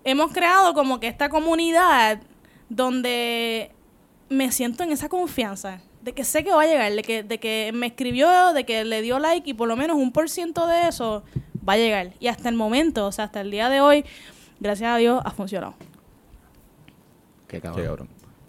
[0.05, 2.21] hemos creado como que esta comunidad
[2.69, 3.71] donde
[4.29, 7.39] me siento en esa confianza de que sé que va a llegar, de que, de
[7.39, 10.67] que me escribió, de que le dio like y por lo menos un por ciento
[10.67, 11.23] de eso
[11.67, 12.13] va a llegar.
[12.19, 14.05] Y hasta el momento, o sea, hasta el día de hoy,
[14.59, 15.75] gracias a Dios, ha funcionado.
[17.47, 17.87] Qué Sí, cabrón.
[17.87, 18.09] cabrón.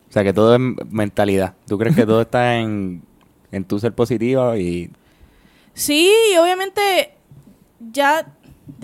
[0.09, 1.53] O sea, que todo es mentalidad.
[1.67, 3.03] ¿Tú crees que todo está en,
[3.51, 4.89] en tu ser positiva y...
[5.75, 7.15] Sí, y obviamente
[7.91, 8.25] ya,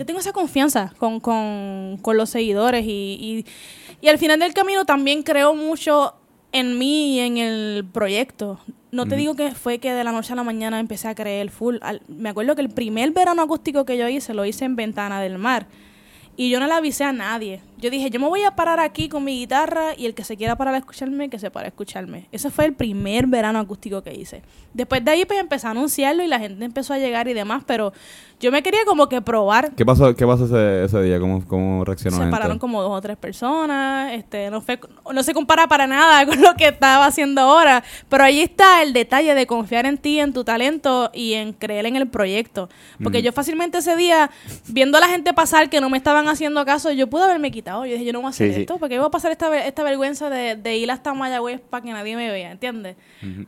[0.00, 3.46] ya tengo esa confianza con, con, con los seguidores y, y,
[4.00, 6.14] y al final del camino también creo mucho
[6.52, 8.58] en mí y en el proyecto.
[8.92, 11.50] No te digo que fue que de la noche a la mañana empecé a creer
[11.50, 11.76] full.
[11.82, 15.20] Al- me acuerdo que el primer verano acústico que yo hice lo hice en Ventana
[15.20, 15.66] del Mar.
[16.36, 17.60] Y yo no le avisé a nadie.
[17.80, 20.36] Yo dije, yo me voy a parar aquí con mi guitarra y el que se
[20.36, 22.26] quiera parar a escucharme, que se pare a escucharme.
[22.30, 24.42] Ese fue el primer verano acústico que hice.
[24.74, 27.62] Después de ahí, pues empecé a anunciarlo y la gente empezó a llegar y demás,
[27.66, 27.92] pero
[28.38, 29.72] yo me quería como que probar.
[29.74, 31.18] ¿Qué pasó, qué pasó ese, ese día?
[31.18, 32.36] ¿Cómo, cómo reaccionó Se la gente?
[32.36, 34.78] pararon como dos o tres personas, este, no, fue,
[35.12, 38.92] no se compara para nada con lo que estaba haciendo ahora, pero ahí está el
[38.92, 42.68] detalle de confiar en ti, en tu talento y en creer en el proyecto.
[43.02, 44.30] Porque yo fácilmente ese día,
[44.68, 47.69] viendo a la gente pasar que no me estaban haciendo caso, yo pude haberme quitado.
[47.78, 48.60] Yo dije, yo no voy a hacer Sí, sí.
[48.62, 51.92] esto, porque voy a pasar esta, esta vergüenza de, de ir hasta Mayagüez para que
[51.92, 52.96] nadie me vea, ¿entiendes?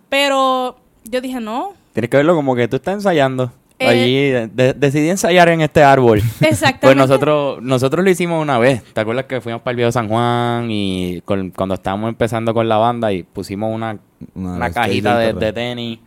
[0.08, 3.52] Pero yo dije, no, Tienes que verlo como que tú estás ensayando.
[3.78, 6.18] Eh, Allí de- decidí ensayar en este árbol.
[6.40, 6.78] Exactamente.
[6.86, 8.82] Pues nosotros, nosotros lo hicimos una vez.
[8.94, 12.68] ¿Te acuerdas que fuimos para el viejo San Juan y con- cuando estábamos empezando con
[12.68, 13.98] la banda y pusimos una,
[14.34, 15.98] Una cajita de de tenis,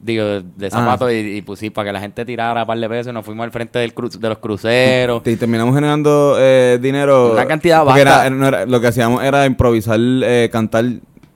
[0.00, 0.24] digo,
[0.56, 3.12] de zapatos y, y pusimos para que la gente tirara un par de pesos y
[3.14, 5.22] nos fuimos al frente del cru- de los cruceros.
[5.26, 7.32] Y terminamos generando eh, dinero.
[7.32, 10.84] Una cantidad era- no era- Lo que hacíamos era improvisar, eh, cantar,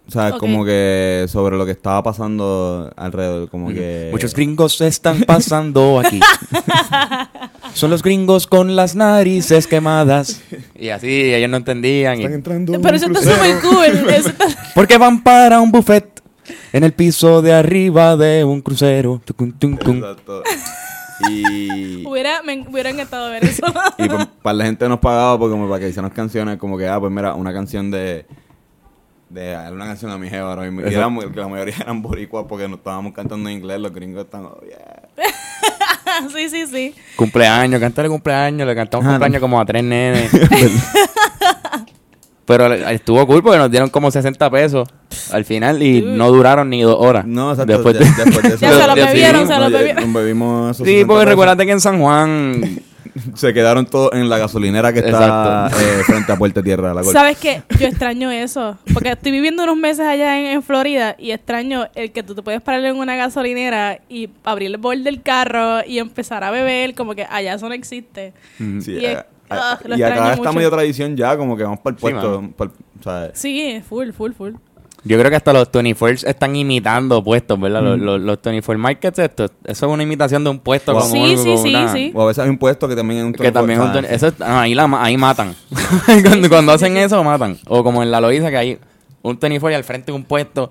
[0.06, 4.08] o sea, como que sobre lo que estaba pasando alrededor, como que...
[4.12, 6.20] Muchos gringos están pasando aquí.
[7.74, 10.42] Son los gringos con las narices quemadas.
[10.78, 12.16] Y así ellos no entendían.
[12.18, 14.32] y- Están entrando pero eso está súper cool.
[14.74, 16.11] Porque van para un buffet
[16.72, 19.20] en el piso de arriba de un crucero.
[19.24, 19.54] Tucun.
[19.60, 20.42] Exacto.
[21.30, 22.04] Y...
[22.06, 23.64] hubiera, me hubiera encantado ver eso.
[23.98, 26.88] Y pues, para la gente nos pagaba porque como para que hicieran canciones como que,
[26.88, 28.26] ah, pues mira, una canción de...
[29.28, 30.86] De una canción a mi jeva ahora mismo.
[30.86, 31.08] Y la
[31.48, 33.80] mayoría eran boricuas porque nos estábamos cantando en inglés.
[33.80, 36.28] Los gringos están, oh, yeah.
[36.28, 36.94] sí, sí, sí.
[37.16, 38.66] Cumpleaños, cantarle cumpleaños.
[38.66, 39.44] Le cantamos Ah, cumpleaños no.
[39.46, 40.30] como a tres nenes.
[42.44, 44.88] Pero estuvo cool porque nos dieron como 60 pesos
[45.30, 47.24] al final y no duraron ni dos horas.
[47.24, 47.72] No, exacto.
[47.72, 48.58] Después ya- de- después de eso...
[48.60, 50.04] Ya se lo ya bebieron, se lo no, ya- bebieron.
[50.12, 52.60] nos bebimos esos Sí, 60 porque recuérdate que en San Juan
[53.34, 56.94] Se quedaron todos en la gasolinera que está eh, frente a Puerta Tierra.
[56.94, 57.04] La.
[57.04, 57.62] ¿Sabes qué?
[57.78, 58.78] Yo extraño eso.
[58.94, 62.42] Porque estoy viviendo unos meses allá en, en Florida y extraño el que tú te
[62.42, 66.94] puedes parar en una gasolinera y abrir el bol del carro y empezar a beber.
[66.94, 68.32] Como que allá eso no existe.
[68.56, 69.26] Sí, Y es- a-
[69.60, 70.52] ah, a- lo y acá está mucho.
[70.54, 72.42] medio tradición ya, como que vamos para el puesto.
[73.34, 74.52] Sí, full, full, full.
[75.04, 77.82] Yo creo que hasta los 24 están imitando puestos, ¿verdad?
[77.82, 81.02] Los, los, los 24 Markets, esto, eso es una imitación de un puesto Wow.
[81.02, 82.12] como Sí, un- sí, sí, una- sí.
[82.14, 84.28] o a veces hay un puesto que también es un Que también es un eso
[84.28, 85.56] es- ah, ahí, la, ahí matan.
[86.24, 87.58] cuando cuando hacen eso, matan.
[87.66, 88.78] O como en la Loiza, que hay
[89.22, 90.70] un 24 y al frente de un puesto.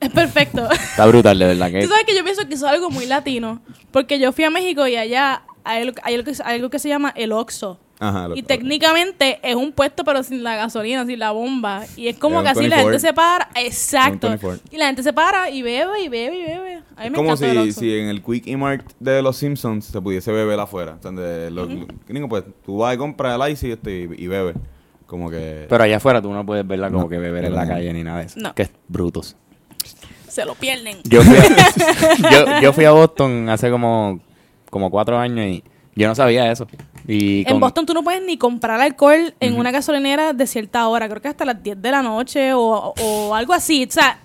[0.00, 0.66] Es perfecto.
[0.70, 1.70] Está brutal, de verdad.
[1.70, 3.60] Que Tú sabes que yo pienso que eso es algo muy latino.
[3.90, 6.78] Porque yo fui a México y allá hay algo, hay algo que, hay algo que
[6.78, 7.78] se llama el Oxxo.
[8.08, 11.84] Ajá, lo- Y técnicamente es un puesto, pero sin la gasolina, sin la bomba.
[11.96, 12.90] Y es como Es que así la 24.
[12.92, 13.48] gente se para.
[13.56, 14.26] Exacto.
[14.26, 14.62] Un 24.
[14.70, 16.74] Y la gente se para y bebe y bebe y bebe.
[16.96, 19.86] A mí Es me como si, si en el Quick e Mart de los Simpsons
[19.86, 20.92] se pudiese beber afuera.
[20.92, 24.26] Entonces, lo- lo- gringo, pues tú vas y compras el ice y, este, y, y
[24.26, 24.54] bebes.
[25.06, 25.66] Como que.
[25.68, 27.70] Pero allá afuera tú no puedes verla como No, que beber en la no.
[27.72, 28.38] calle ni nada de eso.
[28.40, 28.54] No.
[28.54, 29.36] Que es brutos.
[30.28, 30.96] Se lo pierden.
[31.04, 31.44] Yo fui, a,
[32.30, 34.18] yo, yo fui a Boston hace como
[34.70, 35.62] como cuatro años y
[35.94, 36.66] yo no sabía eso.
[37.06, 41.08] Y En Boston tú no puedes ni comprar alcohol en una gasolinera de cierta hora,
[41.08, 43.84] creo que hasta las 10 de la noche o, o algo así.
[43.88, 44.18] O sea,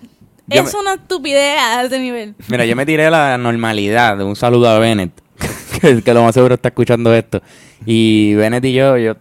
[0.46, 2.34] Yo es me- una estupidez a ese nivel.
[2.48, 4.20] Mira, yo me tiré la normalidad.
[4.22, 5.12] Un saludo a Bennett,
[5.80, 7.42] que, que lo más seguro está escuchando esto.
[7.84, 9.14] Y Bennett y yo, yo,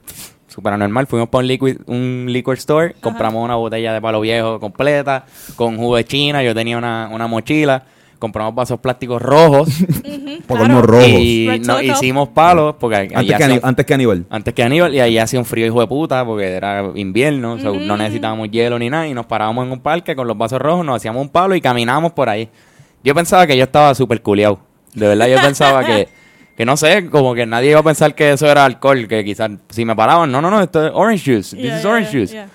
[0.48, 4.60] super normal, fuimos para un, liquid, un liquor store, compramos una botella de palo viejo
[4.60, 7.84] completa, con jugo de china, yo tenía una, una mochila,
[8.20, 9.70] compramos vasos plásticos rojos
[10.48, 11.08] Por unos rojos.
[11.10, 14.26] y nos hicimos palos, porque ahí Antes que, hacía- Ani- antes que Aníbal.
[14.30, 17.98] antes que Aníbal, y ahí hacía un frío hijo de puta, porque era invierno, no
[17.98, 20.98] necesitábamos hielo ni nada, y nos parábamos en un parque con los vasos rojos, nos
[20.98, 22.50] hacíamos un palo y caminábamos por ahí.
[23.04, 24.60] Yo pensaba que yo estaba súper culiado.
[24.94, 26.10] De verdad, yo pensaba que,
[26.58, 29.52] que no sé, como que nadie iba a pensar que eso era alcohol, que quizás
[29.70, 32.10] si me paraban, no, no, no, esto es orange juice, this Yeah, is yeah, orange
[32.12, 32.34] yeah, juice.
[32.34, 32.48] yeah.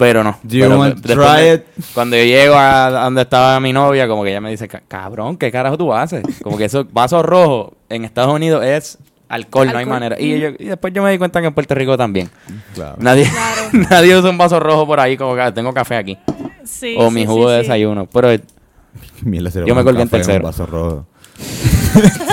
[0.00, 0.38] Pero no.
[0.42, 1.84] Do you Pero want de- try de- it?
[1.94, 5.36] Cuando yo llego a, donde estaba mi novia, como que ella me dice, "Ca- cabrón,
[5.36, 6.22] ¿qué carajo tú haces?
[6.42, 8.96] Como que esos vasos rojos en Estados Unidos es
[9.28, 10.16] alcohol, no hay manera.
[10.18, 12.30] Y, yo- y después yo me di cuenta que en Puerto Rico también.
[12.74, 12.96] Claro.
[12.98, 13.62] Nadie, Claro.
[13.90, 16.16] nadie usa un vaso rojo por ahí como que tengo café aquí.
[16.64, 17.62] Sí, o mi sí, jugo de sí.
[17.64, 18.06] desayuno.
[18.06, 18.32] Pero
[19.66, 20.42] Yo me colgué en un tercero.
[20.42, 21.06] vaso rojo.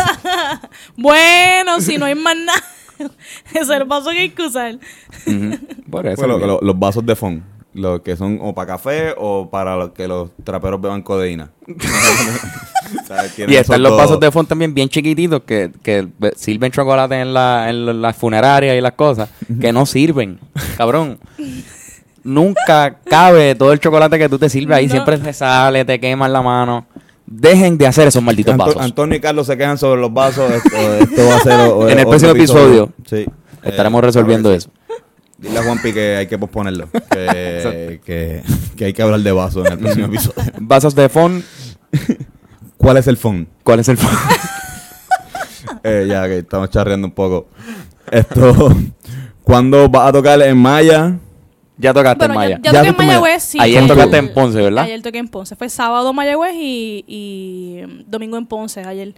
[0.96, 2.64] Bueno, si no hay más nada,
[3.52, 4.78] ese es el paso que hay que usar.
[5.90, 6.22] por eso.
[6.28, 7.42] Bueno, lo- los vasos de fond.
[7.78, 11.52] Los que son o para café o para los que los traperos beban codeína.
[13.04, 16.08] O sea, tienen y esos están los vasos de fond también bien chiquititos que, que
[16.38, 20.40] sirven chocolate en, la, en las funerarias y las cosas, que no sirven.
[20.78, 21.20] Cabrón.
[22.24, 24.92] Nunca cabe todo el chocolate que tú te sirves ahí, No.
[24.92, 26.86] siempre te sale, te queman la mano.
[27.26, 28.82] Dejen de hacer esos malditos Anto- vasos.
[28.82, 30.50] Antonio y Carlos se quejan sobre los vasos.
[30.50, 32.92] Esto, esto va a ser o- En el próximo episodio.
[33.06, 33.26] Sí.
[33.64, 34.70] Estaremos Eh, resolviendo eso.
[35.38, 36.90] Dile a Juanpi que hay que posponerlo.
[37.12, 38.42] Que, que,
[38.76, 40.52] que hay que hablar de vasos en el próximo episodio.
[40.60, 41.44] Vasos de fond,
[42.78, 43.48] ¿Cuál es el fond?
[43.64, 44.18] ¿cuál es el fond?
[45.84, 47.48] Eh, ya que estamos charreando un poco.
[48.12, 48.76] Esto,
[49.44, 51.18] ¿cuándo vas a tocar en Maya?
[51.78, 52.60] ya tocaste Bueno, en Maya.
[52.64, 53.58] ya, ya Ya toqué en Mayagüez, sí.
[53.62, 54.84] Ayer tocaste en Ponce, ¿verdad?
[54.86, 55.56] Ayer toqué en Ponce.
[55.56, 59.14] Fue sábado Mayagüez y, y domingo en Ponce, ayer.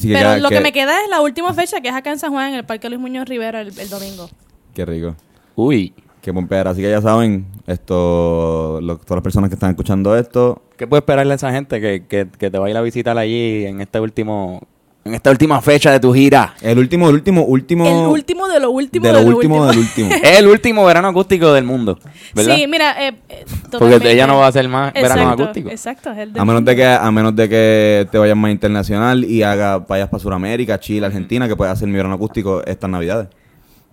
[0.00, 0.56] Pero ya- lo que...
[0.56, 2.64] que- me queda es la última fecha, que es acá en San Juan, en el
[2.66, 4.28] Parque Luis Muñoz Rivera, el, el domingo.
[4.74, 5.16] Qué rico.
[5.56, 6.68] Uy, Qué pompear.
[6.68, 11.00] Así que ya saben, esto, lo- todas las personas que están escuchando esto, ¿qué puede
[11.00, 13.80] esperarle a esa gente que, que, que te va a ir a visitar allí en
[13.80, 14.60] este último
[15.04, 16.54] en esta última fecha de tu gira?
[16.62, 17.86] el último, el último, último.
[17.88, 20.10] El último de lo último de de, lo lo último del último.
[20.22, 21.98] Es el último verano acústico del mundo,
[22.36, 22.54] ¿verdad?
[22.54, 23.44] Sí, mira, eh, eh,
[23.76, 25.70] Porque ella no va a hacer más verano acústico.
[25.70, 26.70] Exacto, es el del A menos mundo.
[26.70, 30.78] de que a menos de que te vayas más internacional y haga vayas para Sudamérica,
[30.78, 33.26] Chile, Argentina, que puedas hacer mi verano acústico estas navidades.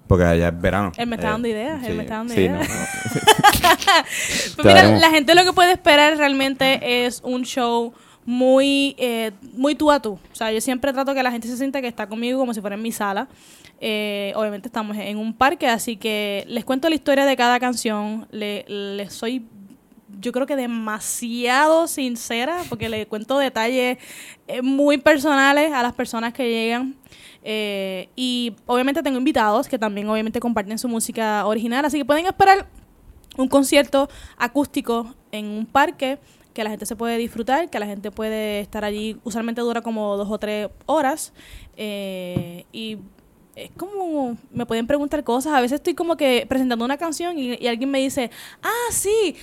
[0.09, 0.91] Porque allá es verano.
[0.97, 1.93] Él me está Eh, dando ideas, él sí.
[1.97, 2.67] me está dando Sí, ideas.
[2.67, 2.75] no.
[4.55, 7.93] Pues mira, la gente lo que puede esperar realmente es un show
[8.25, 10.13] muy, eh, muy tú a tú.
[10.31, 12.61] O sea, yo siempre trato que la gente se sienta que está conmigo como si
[12.61, 13.27] fuera en mi sala.
[13.79, 18.27] Eh, obviamente estamos en un parque, así que les cuento la historia de cada canción.
[18.31, 19.45] Le, le soy,
[20.19, 23.99] yo creo que demasiado sincera, porque le cuento detalles
[24.63, 26.95] muy personales a las personas que llegan.
[27.43, 32.25] Eh, y obviamente tengo invitados que también obviamente comparten su música original, así que pueden
[32.25, 32.67] esperar
[33.37, 36.19] un concierto acústico en un parque
[36.53, 40.17] que la gente se puede disfrutar, que la gente puede estar allí, usualmente dura como
[40.17, 41.31] dos o tres horas
[41.77, 42.97] eh, y
[43.55, 47.55] es como, me pueden preguntar cosas, a veces estoy como que presentando una canción y,
[47.57, 48.31] y alguien me dice,
[48.63, 49.35] ah, sí,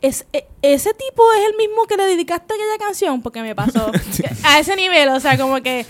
[0.00, 3.90] es, e- ese tipo es el mismo que le dedicaste aquella canción, porque me pasó
[4.44, 5.86] a ese nivel, o sea, como que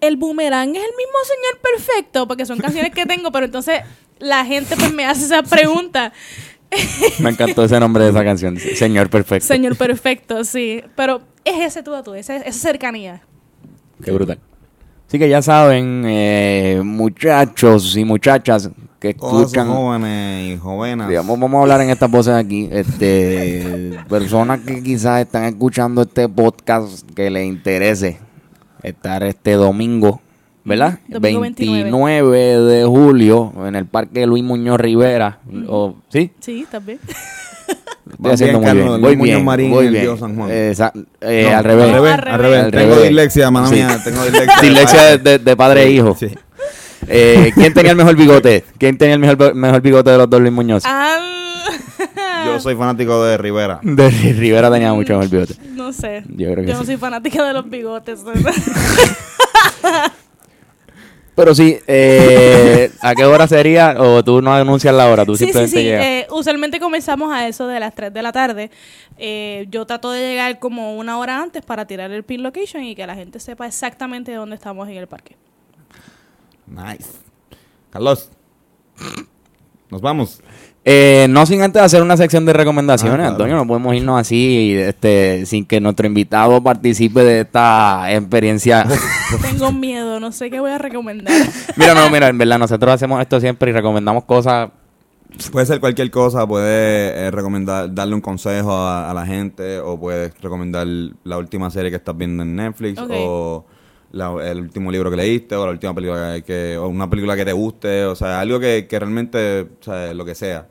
[0.00, 3.80] el boomerang es el mismo señor perfecto, porque son canciones que tengo, pero entonces
[4.18, 6.12] la gente pues me hace esa pregunta.
[7.18, 9.46] Me encantó ese nombre de esa canción, Señor Perfecto.
[9.46, 10.82] Señor perfecto, sí.
[10.94, 13.22] Pero es ese tú a tú, esa, esa cercanía.
[14.04, 14.38] Qué brutal.
[15.08, 21.08] Así que ya saben, eh, muchachos y muchachas que escuchan, jóvenes y jovenas.
[21.08, 26.28] digamos, vamos a hablar en estas voces aquí, este, personas que quizás están escuchando este
[26.28, 28.20] podcast que les interese
[28.82, 30.20] estar este domingo,
[30.64, 30.98] ¿verdad?
[31.08, 32.22] Domingo 29
[32.62, 36.30] de julio en el Parque Luis Muñoz Rivera, o, ¿sí?
[36.40, 36.98] Sí, también.
[38.10, 40.04] Estoy haciendo bien, muy Carlos, bien, Luis voy Muñoz bien, Marín voy y el bien.
[40.04, 40.50] Dios San Juan.
[40.50, 41.84] Esa- eh, No, al revés.
[41.86, 42.64] Al revés, Al al revés.
[42.64, 43.02] Al Tengo revés.
[43.08, 43.74] dislexia, mano Sí.
[43.76, 44.00] mía.
[44.02, 44.54] Tengo dislexia.
[44.62, 46.16] Dislexia de, de- de padre e hijo.
[46.18, 46.28] Sí.
[47.06, 48.64] Eh, ¿Quién tenía el mejor bigote?
[48.78, 50.82] ¿Quién tenía el mejor, mejor bigote de los dos Luis Muñoz?
[50.86, 51.16] Ah,
[52.46, 53.80] Yo soy fanático de Rivera.
[53.82, 55.54] De Ri- Rivera tenía mucho mejor bigote.
[55.70, 56.22] no sé.
[56.28, 56.86] Yo creo que no sí.
[56.86, 58.20] soy fanática de los bigotes.
[61.34, 63.94] Pero sí, eh, ¿a qué hora sería?
[63.98, 65.82] O tú no anuncias la hora, tú Sí, sí, simplemente sí.
[65.84, 66.04] llegas.
[66.04, 68.70] eh, usualmente comenzamos a eso de las 3 de la tarde.
[69.16, 72.94] Eh, yo trato de llegar como una hora antes para tirar el pin location y
[72.94, 75.36] que la gente sepa exactamente dónde estamos en el parque.
[76.66, 77.08] Nice.
[77.90, 78.28] Carlos.
[79.88, 80.42] Nos vamos.
[80.82, 83.32] Eh, no sin antes hacer una sección de recomendaciones, Ah, claro.
[83.32, 88.86] Antonio, no podemos irnos así este, sin que nuestro invitado participe de esta experiencia.
[89.42, 91.34] Tengo miedo, no sé qué voy a recomendar.
[91.76, 94.70] mira, no, mira, en verdad, nosotros hacemos esto siempre y recomendamos cosas.
[95.52, 100.00] Puede ser cualquier cosa, puede eh, recomendar, darle un consejo a, a la gente, o
[100.00, 100.86] puedes recomendar
[101.24, 103.64] la última serie que estás viendo en Netflix, o
[104.12, 107.36] la- el último libro que leíste, o la última película que, que- o una película
[107.36, 110.68] que te guste, o sea, algo que, que realmente, o sea, lo que sea.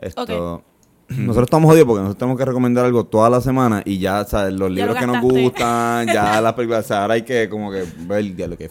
[0.00, 0.62] Esto,
[1.08, 4.52] Nosotros estamos jodidos porque nosotros tenemos que recomendar algo toda la semana y ya, ¿sabes?
[4.52, 7.72] Los libros lo que nos gustan, ya las películas, o sea, ahora hay que como
[7.72, 8.66] que ver ya lo que...
[8.66, 8.70] O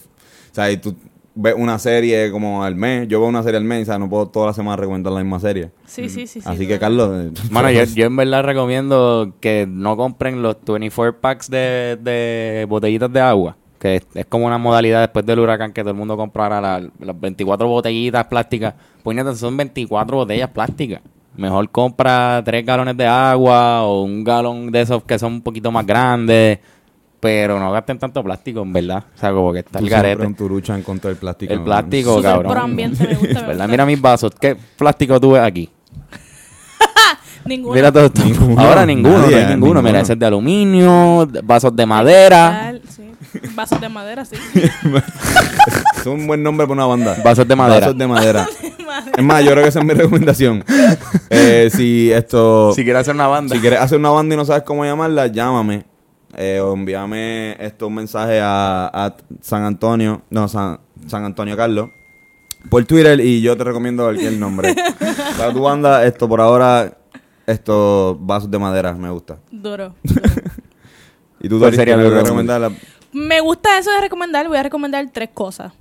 [0.51, 0.95] sea, y tú
[1.34, 4.07] ves una serie como al mes, yo veo una serie al mes, o sea, no
[4.07, 5.72] puedo toda la semana recomendar la misma serie.
[5.86, 6.41] Sí, sí, sí.
[6.41, 6.78] sí Así que.
[6.78, 7.32] Carlos...
[7.49, 13.11] Bueno, yo, yo en verdad recomiendo que no compren los 24 packs de, de botellitas
[13.11, 13.57] de agua.
[13.80, 16.89] Que es, es como una modalidad después del huracán que todo el mundo comprara la-
[16.99, 18.73] las 24 botellitas plásticas.
[19.03, 21.01] Puñeta, son 24 botellas plásticas.
[21.36, 25.71] Mejor compra 3 galones de agua o un galón de esos que son un poquito
[25.71, 26.59] más grandes.
[27.19, 29.03] Pero no gasten tanto plástico, en verdad.
[29.15, 30.23] O sea, como que está tú el garete.
[30.23, 31.51] en tu lucha en contra del plástico.
[31.51, 32.51] El plástico, cabrón.
[32.51, 33.53] proambiente, me gusta, me ¿Verdad?
[33.53, 33.67] gusta.
[33.67, 34.32] Mira mis vasos.
[34.39, 35.67] ¿Qué plástico tú ves aquí?
[37.47, 37.73] Ninguno.
[37.75, 38.23] Mira todo esto.
[38.23, 38.59] Ninguno.
[38.61, 39.55] Ahora ninguno, Nadie, no hay ninguno.
[39.55, 39.81] ninguno.
[39.81, 42.73] Mira, ese es de aluminio, vasos de madera.
[42.89, 43.03] Sí.
[43.55, 44.35] Vasos de madera, sí.
[45.99, 47.17] Es un buen nombre para una banda.
[47.23, 47.79] Vasos de madera.
[47.87, 48.47] Vasos de madera.
[49.17, 50.63] es más, yo creo que esa es mi recomendación.
[51.29, 52.71] Eh, si esto...
[52.73, 53.55] Si quieres hacer una banda.
[53.55, 55.85] Si quieres hacer una banda y no sabes cómo llamarla, llámame.
[56.35, 61.89] Eh, o envíame esto un mensaje a, a San Antonio, no, San, San Antonio Carlos,
[62.69, 64.75] por Twitter y yo te recomiendo cualquier nombre.
[65.37, 66.97] Para tu banda, esto por ahora,
[67.47, 69.39] estos vasos de madera, me gusta.
[69.49, 69.95] Duro.
[71.39, 72.61] ¿Y tú ¿Cuál sería qué tu me recomendación?
[72.61, 72.87] recomendas?
[73.13, 74.47] Me gusta eso de recomendar.
[74.47, 75.73] Voy a recomendar tres cosas.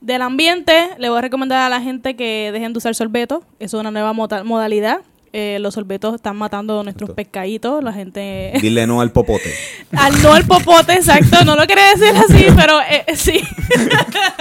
[0.00, 3.44] Del ambiente, le voy a recomendar a la gente que dejen de usar sorbetos.
[3.58, 5.00] Eso es una nueva modalidad.
[5.36, 7.82] Eh, los sorbetos están matando nuestros pescaditos.
[7.82, 8.52] La gente.
[8.62, 9.52] Dile no al popote.
[9.90, 11.44] al no al popote, exacto.
[11.44, 13.42] No lo quería decir así, pero eh, eh, sí.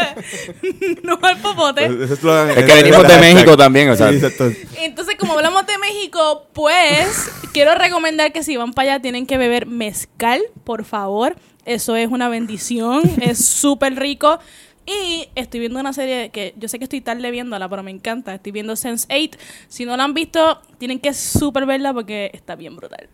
[1.04, 1.86] no al popote.
[1.86, 4.12] Eslogan Es que venimos de México también, o sea.
[4.12, 4.20] Sí.
[4.84, 9.39] Entonces, como hablamos de México, pues quiero recomendar que si van para allá tienen que
[9.39, 11.36] beber mezcal, por favor.
[11.66, 14.39] Eso es una bendición, es súper rico.
[14.86, 18.34] Y estoy viendo una serie que yo sé que estoy tarde viéndola, pero me encanta.
[18.36, 19.38] Estoy viendo Sense 8.
[19.68, 23.08] Si no la han visto, tienen que súper verla porque está bien brutal.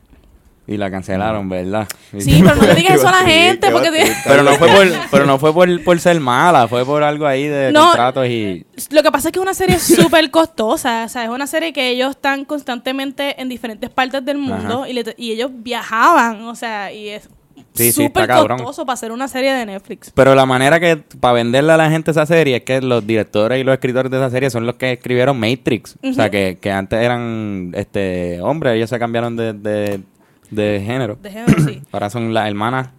[0.66, 1.88] Y la cancelaron, ¿verdad?
[2.20, 3.90] Sí, pero no le digas eso a la gente porque...
[3.90, 4.18] bastante.
[4.24, 7.48] Pero no fue por, pero no fue por, por ser mala, fue por algo ahí
[7.48, 7.86] de No.
[7.88, 8.66] contratos y...
[8.92, 11.74] Lo que pasa es que es una serie súper costosa, o sea, es una serie
[11.74, 16.54] que ellos están constantemente en diferentes partes del mundo y, le- y ellos viajaban, o
[16.56, 17.28] sea, y es
[17.74, 18.58] Sí, sí, súper está cabrón.
[18.58, 20.12] costoso para hacer una serie de Netflix.
[20.14, 23.60] Pero la manera que, para venderle a la gente esa serie, es que los directores
[23.60, 25.96] y los escritores de esa serie son los que escribieron Matrix.
[26.04, 30.02] O sea, que, que antes eran este hombres, ellos se cambiaron de, de,
[30.50, 31.18] de género.
[31.22, 31.82] De género, sí.
[31.92, 32.90] Ahora son las hermanas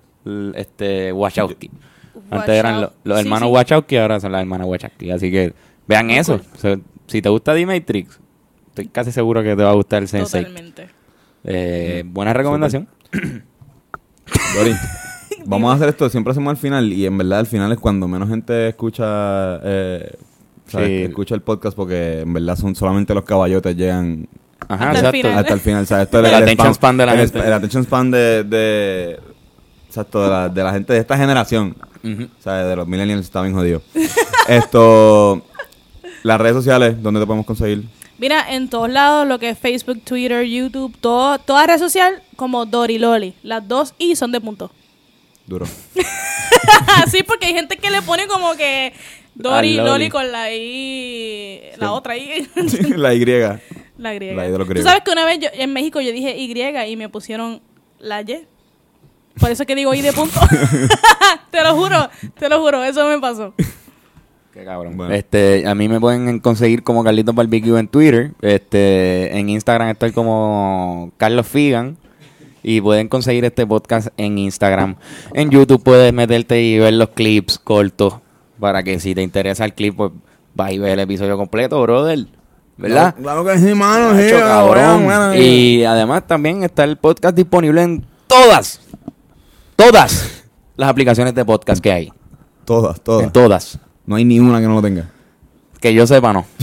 [0.55, 1.71] este, Wachowski.
[2.31, 3.55] Antes eran los sí, hermanos sí.
[3.55, 5.11] Wachowski, ahora son las hermanas Wachowski.
[5.11, 5.53] Así que
[5.89, 6.39] vean Muy eso.
[6.39, 6.47] cool.
[6.55, 8.21] O sea, si te gusta The Matrix,
[8.69, 10.43] estoy casi seguro que te va a gustar el Sensei.
[10.45, 10.89] Totalmente.
[11.45, 12.89] Eh, buena recomendación.
[14.57, 14.75] Dori,
[15.47, 18.09] vamos a hacer esto, siempre hacemos al final y en verdad al final es cuando
[18.09, 20.13] menos gente escucha eh,
[20.67, 20.87] ¿sabes?
[20.87, 20.93] Sí.
[20.93, 24.29] que escucha el podcast porque en verdad son solamente los caballotes llegan
[24.69, 25.87] Ajá, Hasta el hasta el final.
[25.87, 26.05] ¿sabes?
[26.05, 27.39] Esto es El attention span de la el, gente.
[27.39, 29.19] El attention span de, de,
[29.87, 31.77] exacto, de, la, de la gente de esta generación.
[32.05, 32.29] Ujú.
[32.39, 32.69] ¿sabes?
[32.69, 33.83] De los millennials está bien jodido.
[34.49, 35.43] esto,
[36.23, 37.85] las redes sociales, ¿dónde te podemos conseguir?
[38.21, 42.67] Mira, en todos lados, lo que es Facebook, Twitter, YouTube, todo, toda red social, como
[42.67, 43.33] Dory Loli.
[43.43, 44.71] Las dos I son de punto.
[45.47, 45.65] Duro.
[47.11, 48.93] sí, porque hay gente que le pone como que
[49.35, 49.91] Dory Al Loli.
[49.91, 52.47] Loli con la I, la otra I.
[52.97, 53.25] la Y.
[53.97, 56.53] La I de los Tú sabes que una vez yo, en México yo dije Y
[56.53, 57.63] y me pusieron
[57.99, 58.47] la Y.
[59.39, 60.41] Por eso que digo I de punto.
[61.51, 63.55] te lo juro, te lo juro, eso me pasó.
[64.61, 64.95] Qué cabrón.
[64.95, 65.15] Bueno.
[65.15, 68.33] Este, a mí me pueden conseguir como Carlitos Barbecue en Twitter.
[68.43, 71.97] Este, en Instagram estoy como Carlos Figan.
[72.63, 74.97] Y pueden conseguir este podcast en Instagram.
[75.33, 78.17] En YouTube puedes meterte y ver los clips cortos.
[78.59, 80.13] Para que si te interesa el clip, pues
[80.55, 82.27] vas y ves el episodio completo, brother.
[82.77, 83.15] ¿Verdad?
[83.15, 84.15] Claro que sí, mano.
[84.21, 85.05] Sí, cabrón.
[85.07, 88.83] bueno, bueno, Y además también está el podcast disponible en todas,
[89.75, 90.45] todas
[90.77, 92.13] las aplicaciones de podcast que hay.
[92.67, 93.25] Todas, todas.
[93.25, 93.81] En todas.
[94.11, 95.09] No hay ni una que no lo tenga.
[95.81, 96.45] Que yo sepa, no.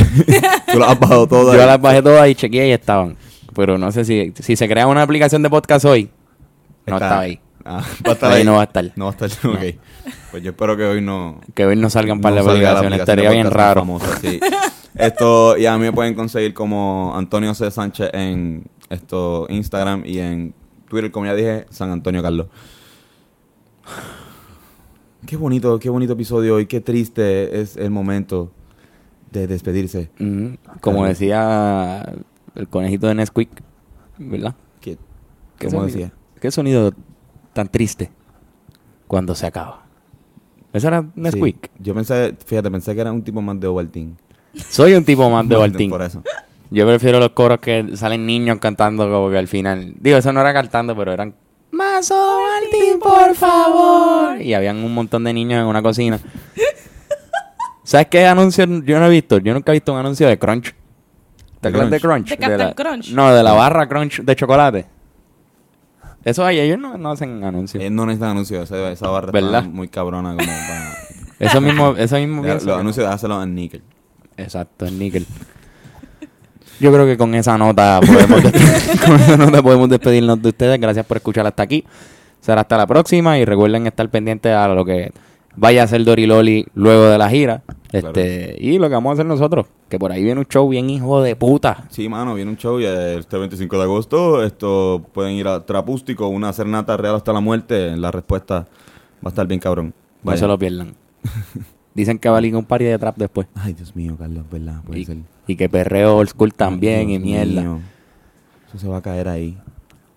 [0.74, 1.56] Tú las has bajado todas.
[1.58, 3.16] Yo las bajé todas y chequeé y estaban.
[3.56, 6.10] Pero no sé si, si se crea una aplicación de podcast hoy.
[6.86, 7.39] No Está- está ahí.
[7.64, 8.43] Ah, va a estar Ahí ahí.
[8.45, 8.91] no va a estar.
[8.98, 9.50] No va a estar.
[9.50, 9.60] Ok.
[10.32, 11.39] Pues yo espero que hoy no.
[11.54, 13.00] Que hoy no salgan para no la salga aplicación.
[13.00, 13.82] Estaría bien podcast raro.
[13.82, 14.39] famosa, sí.
[14.95, 17.72] Esto, y a mí me pueden conseguir como Antonio C.
[17.72, 20.54] Sánchez en esto Instagram y en
[20.89, 22.48] Twitter, como ya dije, San Antonio Carlos.
[25.28, 28.49] Qué bonito, qué bonito episodio hoy, qué triste es el momento
[29.32, 30.09] de despedirse.
[30.82, 32.13] Como decía
[32.55, 33.49] el conejito de Nesquik,
[34.17, 34.55] ¿verdad?
[34.80, 34.97] ¿Qué,
[35.59, 36.13] ¿Qué ¿Cómo sonido- decía?
[36.39, 36.91] ¿Qué sonido
[37.53, 38.09] tan triste
[39.07, 39.86] cuando se acaba?
[40.71, 41.65] ¿Eso era Nesquik?
[41.75, 41.84] Sí.
[41.84, 44.13] Yo pensé, fíjate, pensé que era un tipo más de Ovaltine.
[44.69, 45.89] Soy un tipo más de Baltín.
[45.89, 46.23] Por eso.
[46.71, 49.93] Yo prefiero los coros que salen niños cantando como que al final.
[49.99, 51.36] Digo, eso no era cantando, pero eran
[51.78, 54.41] más Ovaltín, por favor.
[54.41, 56.19] Y habían un montón de niños en una cocina.
[57.84, 59.38] ¿Sabes qué anuncio yo no he visto?
[59.38, 60.73] Yo nunca he visto un anuncio de Crunch.
[61.61, 62.30] ¿Te ¿De acuerdas de Crunch?
[62.30, 63.11] ¿De Captain la- Crunch?
[63.11, 64.86] No, de la barra Crunch de chocolate.
[66.25, 67.82] Eso ahí, ellos no, no hacen anuncios.
[67.82, 69.59] Eh, no necesitan anuncios, esa, esa barra ¿Verdad?
[69.59, 70.93] está muy cabrona como para...
[71.39, 73.84] Eso mismo, eso mismo Ya, los anuncios déjaselo en níquel.
[74.36, 75.25] Exacto, el níquel.
[76.80, 78.41] Yo creo que con esa nota podemos,
[79.05, 80.80] con esa nota podemos despedirnos de ustedes.
[80.80, 81.84] Gracias por escuchar hasta aquí.
[82.39, 85.11] Será hasta la próxima y recuerden estar pendientes a lo que
[85.55, 87.63] vaya a hacer Dory Loli luego de la gira.
[87.91, 90.89] Este, y lo que vamos a hacer nosotros, que por ahí viene un show bien
[90.89, 91.86] hijo de puta.
[91.89, 96.28] Sí, mano, viene un show y este 25 de agosto esto pueden ir a Trapústico,
[96.28, 97.95] una serenata real hasta la muerte.
[97.97, 98.67] La respuesta
[99.15, 99.88] va a estar bien cabrón.
[100.21, 100.38] No Vaya.
[100.39, 100.93] se lo pierdan.
[101.95, 103.47] Dicen que va a ligar un party de trap después.
[103.55, 104.82] Ay, Dios mío, Carlos, ¿verdad?
[104.86, 105.17] Puede Y, ser.
[105.48, 107.62] Y que perreo old school también Dios y mierda.
[107.62, 107.80] mío.
[108.68, 109.58] Eso se va a caer ahí.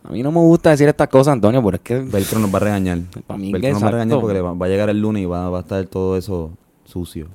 [0.02, 2.56] A mí no me gusta decir estas cosas, Antonio, pero es que Velcro nos va
[2.56, 2.98] a regañar.
[3.26, 5.00] Pa' mí Velcro que nos va a regañar porque le va, va a llegar el
[5.00, 6.50] lunes y va, va a estar todo eso
[6.84, 7.28] sucio.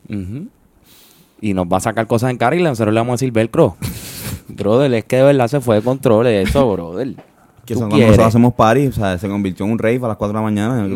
[1.41, 3.78] Y nos va a sacar cosas en cara y nosotros le vamos a decir velcro.
[4.48, 7.16] brother, es que de verdad se fue de control eso, brother.
[7.66, 10.07] Que ¿Tú son cuando nosotros hacemos party, o sea, se convirtió en un rave a
[10.09, 10.88] las 4 de la mañana.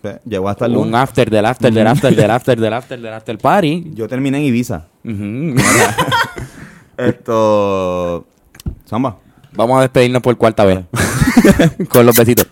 [0.00, 3.12] que llegó hasta el Un after del after del after del after del after del
[3.12, 3.90] after party.
[3.94, 4.86] Yo terminé en Ibiza.
[6.96, 8.24] Esto.
[8.84, 9.16] Samba.
[9.54, 10.80] Vamos a despedirnos por cuarta vez.
[11.88, 12.46] Con los besitos.